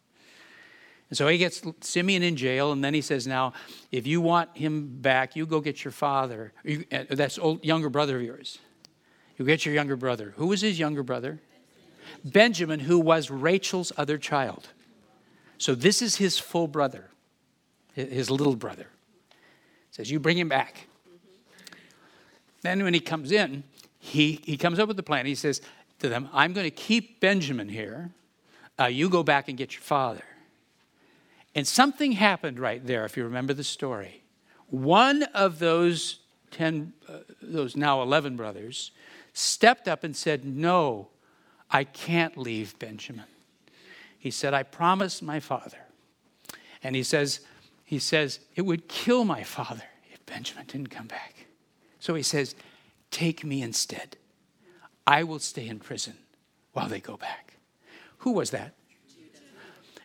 [1.10, 3.52] And so he gets Simeon in jail, and then he says, Now,
[3.92, 6.52] if you want him back, you go get your father.
[6.64, 8.58] You, uh, that's old, younger brother of yours.
[9.36, 10.34] You get your younger brother.
[10.36, 11.40] Who was his younger brother?
[12.24, 14.68] Benjamin, who was Rachel's other child.
[15.58, 17.10] So this is his full brother,
[17.94, 18.86] his little brother.
[19.90, 20.88] Says, You bring him back.
[22.64, 23.62] Then when he comes in,
[23.98, 25.26] he, he comes up with the plan.
[25.26, 25.60] He says
[25.98, 28.10] to them, I'm going to keep Benjamin here.
[28.80, 30.24] Uh, you go back and get your father.
[31.54, 34.22] And something happened right there, if you remember the story.
[34.68, 36.20] One of those
[36.52, 38.92] 10, uh, those now 11 brothers,
[39.34, 41.08] stepped up and said, No,
[41.70, 43.26] I can't leave Benjamin.
[44.18, 45.78] He said, I promised my father.
[46.82, 47.40] And he says,
[47.84, 51.44] he says, it would kill my father if Benjamin didn't come back.
[52.04, 52.54] So he says,
[53.10, 54.18] Take me instead.
[55.06, 56.18] I will stay in prison
[56.74, 57.54] while they go back.
[58.18, 58.74] Who was that?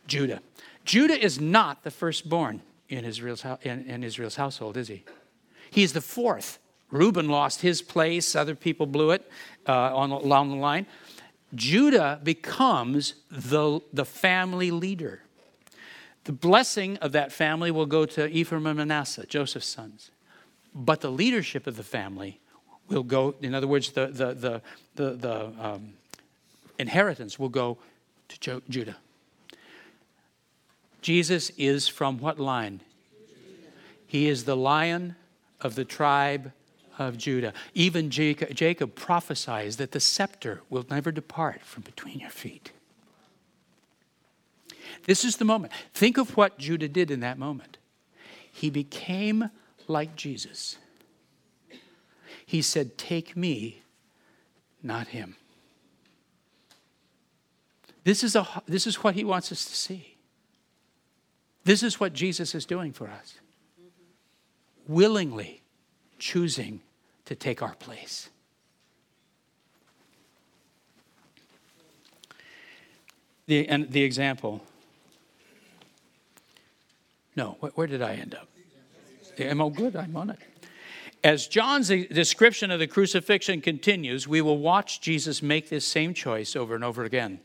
[0.08, 0.40] Judah.
[0.86, 1.22] Judah.
[1.22, 5.04] Is not the firstborn in Israel's, in, in Israel's household, is he?
[5.72, 6.60] He's the fourth.
[6.90, 9.30] Reuben lost his place, other people blew it
[9.68, 10.86] uh, on, along the line.
[11.54, 15.24] Judah becomes the, the family leader.
[16.24, 20.12] The blessing of that family will go to Ephraim and Manasseh, Joseph's sons.
[20.74, 22.40] But the leadership of the family
[22.88, 24.62] will go, in other words, the, the, the,
[24.96, 25.94] the, the um,
[26.78, 27.78] inheritance will go
[28.30, 28.98] to jo- Judah.
[31.02, 32.82] Jesus is from what line?
[34.06, 35.16] He is the lion
[35.62, 36.52] of the tribe
[36.98, 37.54] of Judah.
[37.74, 42.72] Even Jacob, Jacob prophesies that the scepter will never depart from between your feet.
[45.06, 45.72] This is the moment.
[45.94, 47.78] Think of what Judah did in that moment.
[48.52, 49.50] He became
[49.90, 50.78] like Jesus.
[52.46, 53.82] He said, Take me,
[54.82, 55.36] not him.
[58.04, 60.16] This is, a, this is what he wants us to see.
[61.64, 63.36] This is what Jesus is doing for us.
[64.88, 65.62] Willingly
[66.18, 66.82] choosing
[67.26, 68.30] to take our place.
[73.46, 74.64] The, and the example.
[77.36, 78.48] No, where did I end up?
[79.46, 79.96] Am I good?
[79.96, 80.40] I'm on it.
[81.24, 86.56] As John's description of the crucifixion continues, we will watch Jesus make this same choice
[86.56, 87.42] over and over again.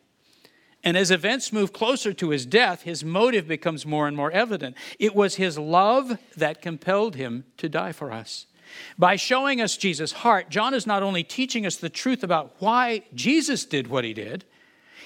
[0.84, 4.76] And as events move closer to his death, his motive becomes more and more evident.
[4.98, 8.46] It was his love that compelled him to die for us.
[8.98, 13.04] By showing us Jesus' heart, John is not only teaching us the truth about why
[13.14, 14.44] Jesus did what he did,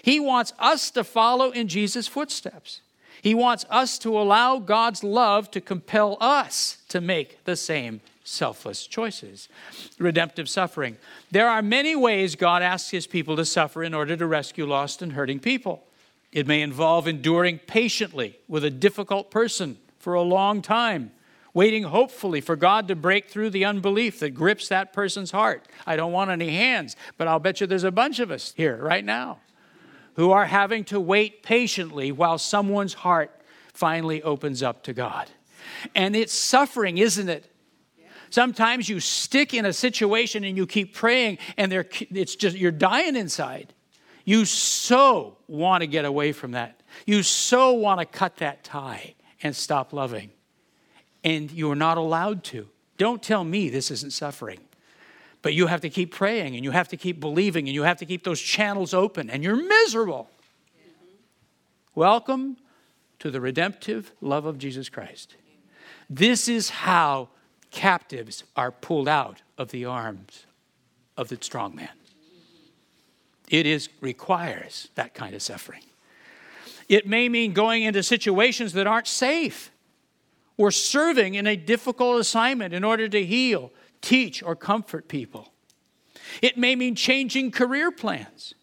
[0.02, 2.82] he wants us to follow in Jesus' footsteps.
[3.22, 8.86] He wants us to allow God's love to compel us to make the same selfless
[8.86, 9.48] choices.
[9.98, 10.96] Redemptive suffering.
[11.30, 15.02] There are many ways God asks his people to suffer in order to rescue lost
[15.02, 15.84] and hurting people.
[16.30, 21.10] It may involve enduring patiently with a difficult person for a long time,
[21.54, 25.66] waiting hopefully for God to break through the unbelief that grips that person's heart.
[25.86, 28.76] I don't want any hands, but I'll bet you there's a bunch of us here
[28.76, 29.38] right now
[30.18, 33.30] who are having to wait patiently while someone's heart
[33.72, 35.30] finally opens up to God.
[35.94, 37.48] And it's suffering, isn't it?
[38.28, 43.14] Sometimes you stick in a situation and you keep praying, and it's just you're dying
[43.14, 43.72] inside.
[44.24, 46.82] You so want to get away from that.
[47.06, 49.14] You so want to cut that tie
[49.44, 50.30] and stop loving.
[51.22, 52.68] And you're not allowed to.
[52.96, 54.58] Don't tell me this isn't suffering.
[55.42, 57.98] But you have to keep praying and you have to keep believing and you have
[57.98, 60.28] to keep those channels open and you're miserable.
[61.94, 62.56] Welcome
[63.20, 65.36] to the redemptive love of Jesus Christ.
[66.10, 67.28] This is how
[67.70, 70.46] captives are pulled out of the arms
[71.16, 71.90] of the strong man.
[73.48, 75.82] It is requires that kind of suffering.
[76.88, 79.70] It may mean going into situations that aren't safe
[80.56, 83.70] or serving in a difficult assignment in order to heal,
[84.00, 85.52] teach, or comfort people.
[86.42, 88.54] It may mean changing career plans.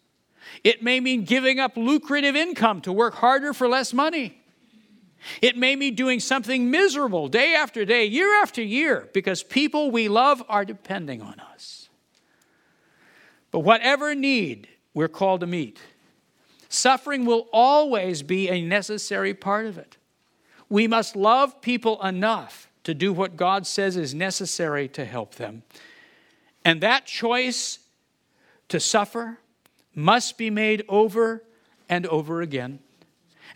[0.64, 4.40] It may mean giving up lucrative income to work harder for less money.
[5.42, 10.08] It may mean doing something miserable day after day, year after year, because people we
[10.08, 11.88] love are depending on us.
[13.50, 15.78] But whatever need we're called to meet,
[16.68, 19.96] suffering will always be a necessary part of it.
[20.68, 25.64] We must love people enough to do what God says is necessary to help them.
[26.64, 27.80] And that choice
[28.68, 29.40] to suffer
[29.92, 31.42] must be made over
[31.88, 32.78] and over again.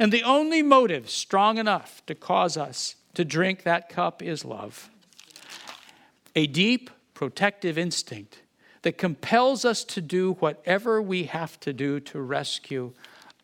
[0.00, 4.90] And the only motive strong enough to cause us to drink that cup is love.
[6.34, 8.42] A deep protective instinct
[8.82, 12.94] that compels us to do whatever we have to do to rescue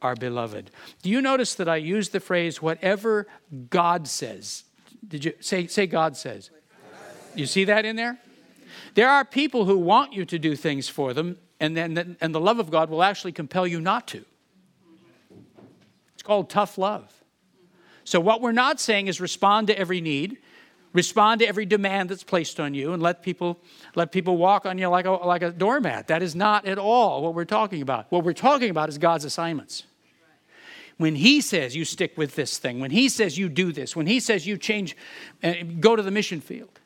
[0.03, 0.73] our beloved.
[1.03, 3.29] Do you notice that I use the phrase whatever
[3.71, 4.65] God says?
[5.07, 6.51] Did you say say God says?
[7.35, 8.19] You see that in there?
[8.95, 12.41] There are people who want you to do things for them and then and the
[12.41, 14.25] love of God will actually compel you not to.
[16.15, 17.13] It's called tough love.
[18.05, 20.39] So what we're not saying is respond to every need
[20.97, 23.61] respond to every demand that's placed on you and let people
[23.95, 27.23] let people walk on you like a, like a doormat that is not at all
[27.23, 29.85] what we're talking about what we're talking about is god's assignments
[30.99, 34.07] when he says you stick with this thing when he says you do this when
[34.07, 34.97] he says you change
[35.43, 36.81] uh, go to the mission field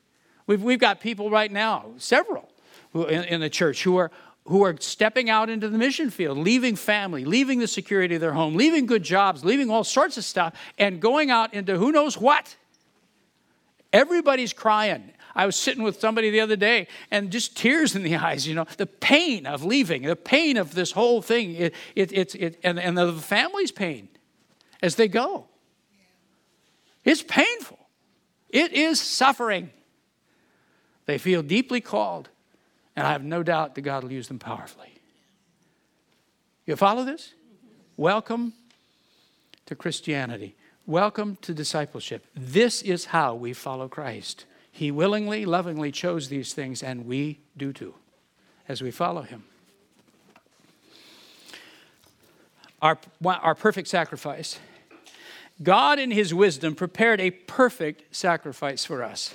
[0.47, 2.49] we've, we've got people right now several
[2.95, 4.11] in, in the church who are
[4.47, 8.33] who are stepping out into the mission field, leaving family, leaving the security of their
[8.33, 12.17] home, leaving good jobs, leaving all sorts of stuff, and going out into who knows
[12.17, 12.57] what
[13.93, 15.13] Everybody's crying.
[15.35, 18.55] I was sitting with somebody the other day and just tears in the eyes, you
[18.55, 22.61] know, the pain of leaving, the pain of this whole thing, it, it, it, it,
[22.63, 24.09] and, and the family's pain
[24.83, 25.47] as they go.
[27.05, 27.79] It's painful,
[28.49, 29.71] it is suffering.
[31.07, 32.29] They feel deeply called,
[32.95, 34.95] and I have no doubt that God will use them powerfully.
[36.67, 37.35] You follow this?
[37.97, 38.53] Welcome
[39.67, 40.55] to Christianity.
[40.87, 42.27] Welcome to discipleship.
[42.35, 44.45] This is how we follow Christ.
[44.81, 47.97] He willingly, lovingly chose these things, and we do too
[48.67, 49.45] as we follow him.
[52.81, 54.59] Our, our perfect sacrifice.
[55.63, 59.35] God, in his wisdom, prepared a perfect sacrifice for us.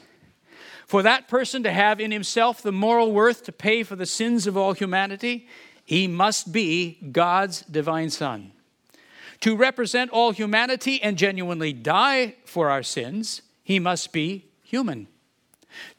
[0.87, 4.47] For that person to have in himself the moral worth to pay for the sins
[4.47, 5.47] of all humanity,
[5.85, 8.51] he must be God's divine Son.
[9.41, 15.07] To represent all humanity and genuinely die for our sins, he must be human.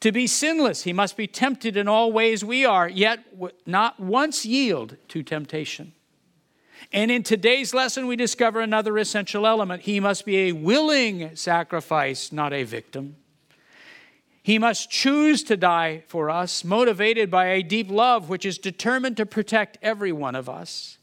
[0.01, 3.19] To be sinless, he must be tempted in all ways we are, yet
[3.65, 5.93] not once yield to temptation.
[6.93, 9.83] And in today's lesson, we discover another essential element.
[9.83, 13.17] He must be a willing sacrifice, not a victim.
[14.43, 19.17] He must choose to die for us, motivated by a deep love which is determined
[19.17, 20.97] to protect every one of us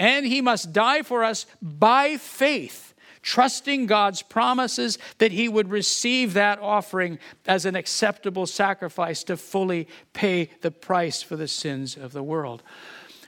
[0.00, 6.34] and he must die for us by faith, trusting God's promises that he would receive
[6.34, 12.12] that offering as an acceptable sacrifice to fully pay the price for the sins of
[12.12, 12.62] the world.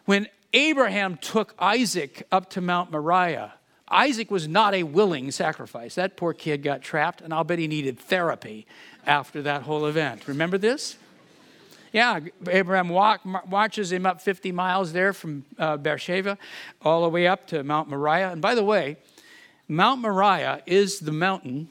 [0.04, 3.54] When Abraham took Isaac up to Mount Moriah,
[3.88, 5.94] Isaac was not a willing sacrifice.
[5.96, 8.66] That poor kid got trapped, and I'll bet he needed therapy
[9.06, 10.26] after that whole event.
[10.26, 10.96] Remember this?
[11.92, 16.38] Yeah, Abraham walk, watches him up 50 miles there from uh, Beersheba
[16.80, 18.32] all the way up to Mount Moriah.
[18.32, 18.96] And by the way,
[19.72, 21.70] Mount Moriah is the mountain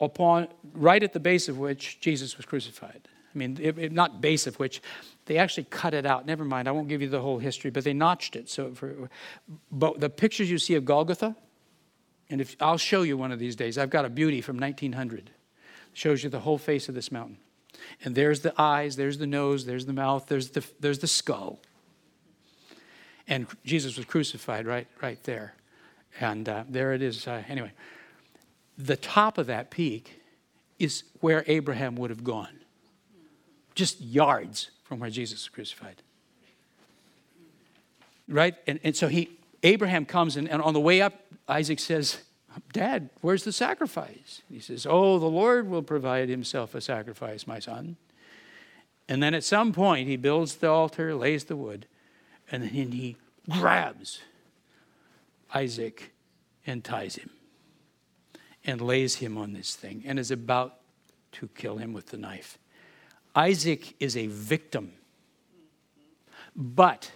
[0.00, 3.06] upon right at the base of which Jesus was crucified.
[3.34, 4.80] I mean, it, it, not base of which
[5.26, 6.24] they actually cut it out.
[6.24, 8.48] Never mind, I won't give you the whole history, but they notched it.
[8.48, 9.10] So, for,
[9.70, 11.36] but the pictures you see of Golgotha,
[12.30, 15.30] and if I'll show you one of these days, I've got a beauty from 1900.
[15.92, 17.36] Shows you the whole face of this mountain.
[18.04, 21.60] And there's the eyes, there's the nose, there's the mouth, there's the, there's the skull.
[23.28, 25.54] And Jesus was crucified right, right there.
[26.20, 27.26] And uh, there it is.
[27.26, 27.72] Uh, anyway,
[28.78, 30.20] the top of that peak
[30.78, 32.60] is where Abraham would have gone,
[33.74, 36.02] just yards from where Jesus was crucified.
[38.28, 38.54] Right?
[38.66, 41.14] And, and so he, Abraham comes, and, and on the way up,
[41.48, 42.18] Isaac says,
[42.72, 44.42] Dad, where's the sacrifice?
[44.48, 47.96] He says, Oh, the Lord will provide himself a sacrifice, my son.
[49.08, 51.86] And then at some point, he builds the altar, lays the wood,
[52.50, 53.16] and then he
[53.50, 54.20] grabs
[55.52, 56.12] Isaac
[56.66, 57.30] and ties him
[58.64, 60.80] and lays him on this thing and is about
[61.32, 62.58] to kill him with the knife.
[63.34, 64.92] Isaac is a victim.
[66.56, 67.10] But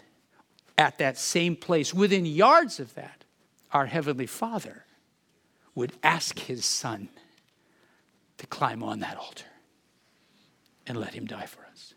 [0.77, 3.25] at that same place, within yards of that,
[3.73, 4.85] our Heavenly Father
[5.75, 7.09] would ask his son
[8.39, 9.45] to climb on that altar
[10.87, 11.95] and let him die for us.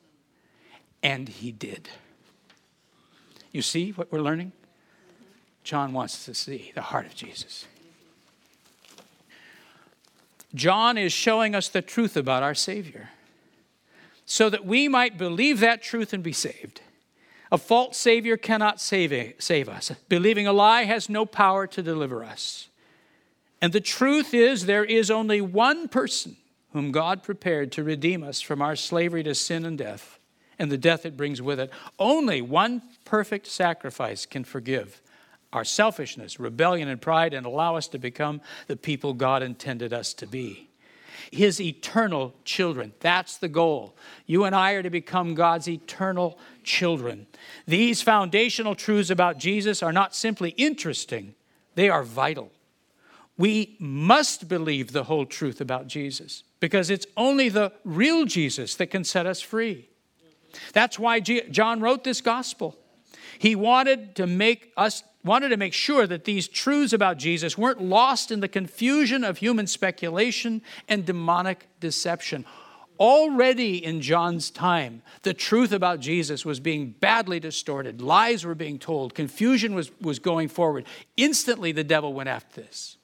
[1.02, 1.90] And he did.
[3.52, 4.52] You see what we're learning?
[5.64, 7.68] John wants to see the heart of Jesus.
[10.54, 13.10] John is showing us the truth about our Savior
[14.26, 16.82] so that we might believe that truth and be saved.
[17.52, 19.92] A false Savior cannot save, save us.
[20.08, 22.70] Believing a lie has no power to deliver us.
[23.62, 26.38] And the truth is, there is only one person
[26.74, 30.18] whom God prepared to redeem us from our slavery to sin and death
[30.62, 31.72] and the death it brings with it.
[31.98, 35.02] Only one perfect sacrifice can forgive
[35.54, 40.14] our selfishness, rebellion, and pride and allow us to become the people God intended us
[40.16, 40.70] to be.
[41.32, 42.94] His eternal children.
[43.00, 43.96] That's the goal.
[44.26, 47.28] You and I are to become God's eternal children.
[47.68, 51.36] These foundational truths about Jesus are not simply interesting,
[51.76, 52.52] they are vital.
[53.38, 58.88] We must believe the whole truth about Jesus because it's only the real Jesus that
[58.88, 59.90] can set us free.
[60.74, 62.78] That's why John wrote this gospel.
[63.40, 67.82] He wanted to make us wanted to make sure that these truths about Jesus weren't
[67.82, 72.46] lost in the confusion of human speculation and demonic deception.
[73.00, 78.02] Already in John's time, the truth about Jesus was being badly distorted.
[78.02, 79.16] Lies were being told.
[79.16, 80.86] Confusion was, was going forward.
[81.18, 82.98] Instantly, the devil went after this.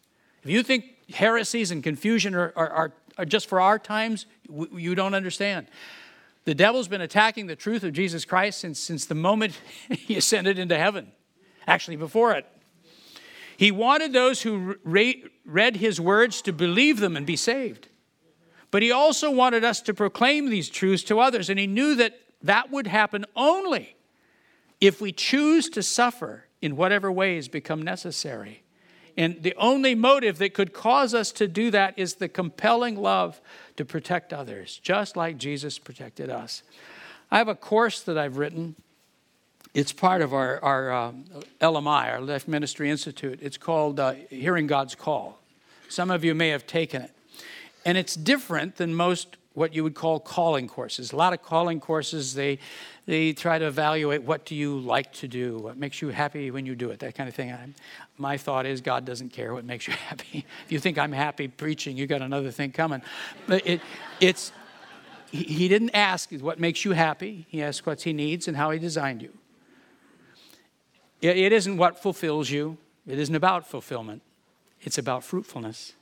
[0.44, 4.28] If you think heresies and confusion are, are, are, are just for our times,
[4.72, 5.68] you don't understand.
[6.46, 9.60] The devil's been attacking the truth of Jesus Christ since, since the moment
[9.90, 11.12] he ascended into heaven,
[11.68, 12.46] actually, before it.
[13.58, 17.90] He wanted those who re- read his words to believe them and be saved.
[18.72, 22.20] But he also wanted us to proclaim these truths to others, and he knew that
[22.42, 23.96] that would happen only
[24.80, 28.64] if we choose to suffer in whatever ways become necessary.
[29.16, 33.42] And the only motive that could cause us to do that is the compelling love
[33.76, 36.62] to protect others, just like Jesus protected us.
[37.32, 38.76] I have a course that I've written.
[39.78, 41.12] It's part of our, our uh,
[41.62, 43.38] LMI, our Life Ministry Institute.
[43.44, 45.38] It's called uh, Hearing God's Call.
[45.88, 47.12] Some of you may have taken it.
[47.86, 51.12] And it's different than most what you would call calling courses.
[51.12, 52.58] A lot of calling courses, they,
[53.06, 56.66] they try to evaluate what do you like to do, what makes you happy when
[56.66, 57.52] you do it, that kind of thing.
[57.52, 57.68] I,
[58.18, 60.44] my thought is God doesn't care what makes you happy.
[60.66, 63.04] if you think I'm happy preaching, you got another thing coming.
[63.46, 63.82] But it,
[64.20, 64.52] it's,
[65.30, 67.46] he didn't ask what makes you happy.
[67.48, 69.34] He asked what he needs and how he designed you.
[71.22, 72.78] It, isn't what fulfills you.
[73.08, 74.22] It isn't about fulfillment.
[74.82, 75.94] It's about fruitfulness.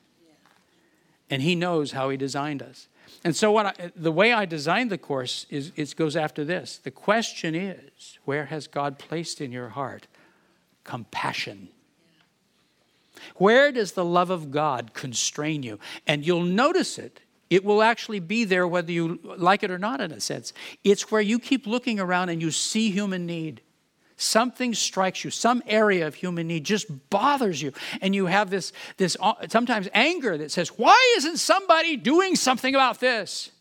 [1.29, 2.87] And he knows how he designed us.
[3.23, 6.79] And so, what I, the way I designed the course is it goes after this.
[6.83, 10.07] The question is, where has God placed in your heart
[10.83, 11.69] compassion?
[13.35, 15.79] Where does the love of God constrain you?
[16.05, 17.21] And you'll notice it.
[17.49, 20.51] It will actually be there whether you like it or not, in a sense.
[20.83, 23.61] It's where you keep looking around and you see human need
[24.17, 28.71] something strikes you, some area of human need just bothers you, and you have this,
[28.97, 33.51] this uh, sometimes anger that says, Why isn't somebody doing something about this?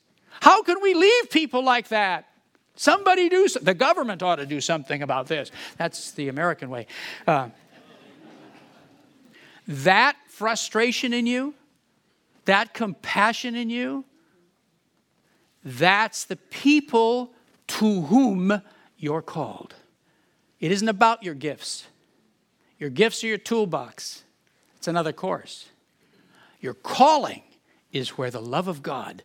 [0.40, 2.28] How can we leave people like that?
[2.76, 5.50] Somebody do so- the government ought to do something about this.
[5.76, 6.86] That's the American way.
[7.26, 7.48] Uh,
[9.66, 11.54] that frustration in you,
[12.44, 14.04] that compassion in you,
[15.64, 17.32] that's the people
[17.66, 18.60] to whom
[18.98, 19.74] you're called.
[20.60, 21.86] It isn't about your gifts.
[22.78, 24.24] Your gifts are your toolbox,
[24.76, 25.68] it's another course.
[26.60, 27.42] Your calling
[27.92, 29.22] is where the love of God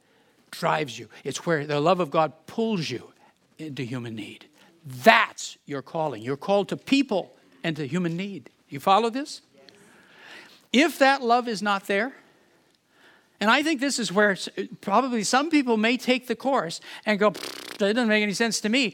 [0.52, 3.12] drives you, it's where the love of God pulls you
[3.58, 4.46] into human need.
[4.86, 6.22] That's your calling.
[6.22, 8.50] You're called to people and to human need.
[8.70, 9.42] You follow this?
[10.72, 12.14] If that love is not there,
[13.40, 14.38] and I think this is where
[14.82, 18.70] probably some people may take the course and go, that doesn't make any sense to
[18.70, 18.94] me.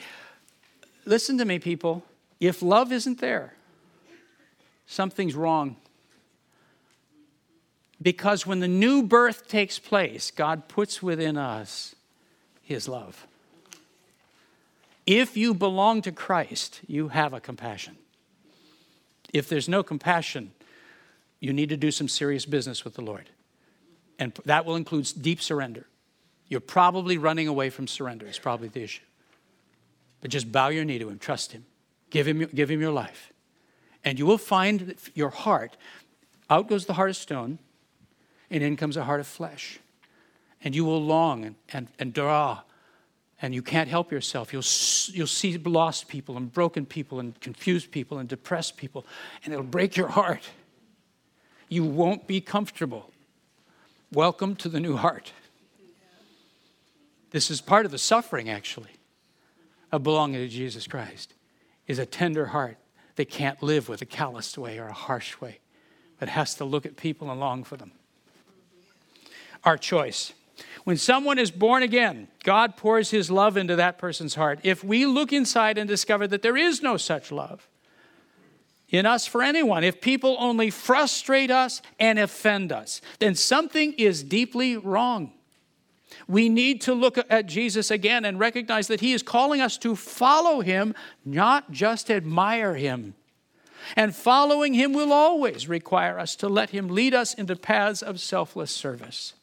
[1.05, 2.03] Listen to me, people.
[2.39, 3.53] If love isn't there,
[4.85, 5.77] something's wrong.
[8.01, 11.95] Because when the new birth takes place, God puts within us
[12.61, 13.25] His love.
[15.05, 17.95] If you belong to Christ, you have a compassion.
[19.33, 20.51] If there's no compassion,
[21.39, 23.29] you need to do some serious business with the Lord.
[24.17, 25.85] And that will include deep surrender.
[26.47, 29.03] You're probably running away from surrender, is probably the issue.
[30.21, 31.65] But just bow your knee to Him, trust Him,
[32.15, 33.33] give Him, give him your life.
[34.05, 35.75] And you will find your heart,
[36.49, 37.59] out goes the heart of stone,
[38.49, 39.79] and in comes a heart of flesh.
[40.63, 42.61] And you will long and, and, and draw,
[43.41, 44.53] and you can't help yourself.
[44.53, 44.63] You'll,
[45.13, 49.05] you'll see lost people and broken people and confused people and depressed people,
[49.43, 50.43] and it'll break your heart.
[51.67, 53.11] You won't be comfortable.
[54.13, 55.33] Welcome to the new heart.
[57.31, 58.91] This is part of the suffering, actually,
[59.91, 61.33] of belonging to Jesus Christ,
[61.87, 62.77] is a tender heart
[63.15, 65.59] that can't live with a calloused way or a harsh way,
[66.19, 67.91] but has to look at people and long for them.
[69.63, 70.33] Our choice.
[70.83, 74.59] When someone is born again, God pours his love into that person's heart.
[74.63, 77.67] If we look inside and discover that there is no such love
[78.89, 84.23] in us for anyone, if people only frustrate us and offend us, then something is
[84.23, 85.33] deeply wrong.
[86.27, 89.95] We need to look at Jesus again and recognize that he is calling us to
[89.95, 93.15] follow him, not just admire him.
[93.95, 98.19] And following him will always require us to let him lead us into paths of
[98.19, 99.33] selfless service.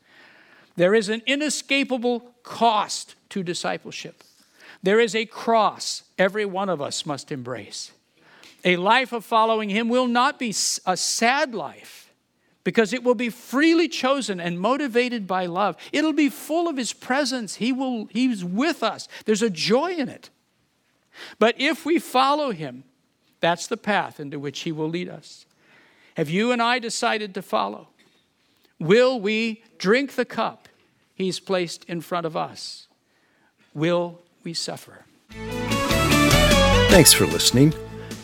[0.77, 4.25] There is an inescapable cost to discipleship.
[4.83, 7.93] There is a cross every one of us must embrace.
[8.65, 10.51] A life of following him will not be
[10.87, 12.02] a sad life
[12.65, 15.77] because it will be freely chosen and motivated by love.
[15.93, 17.57] It'll be full of his presence.
[17.57, 19.09] He will he's with us.
[19.25, 20.31] There's a joy in it.
[21.39, 22.85] But if we follow him,
[23.41, 25.47] that's the path into which he will lead us.
[26.17, 27.89] Have you and I decided to follow?
[28.79, 30.69] Will we drink the cup
[31.15, 32.89] he's placed in front of us?
[33.75, 35.05] Will we suffer?
[36.91, 37.73] Thanks for listening.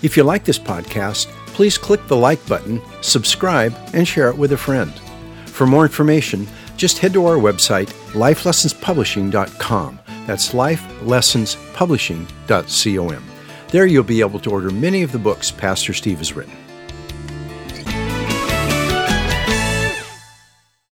[0.03, 1.27] If you like this podcast,
[1.59, 4.93] please click the like button, subscribe, and share it with a friend.
[5.47, 6.47] For more information,
[6.77, 9.99] just head to our website, lifelessonspublishing.com.
[10.25, 13.25] That's lifelessonspublishing.com.
[13.73, 16.68] There you'll be able to order many of the books Pastor Steve has written.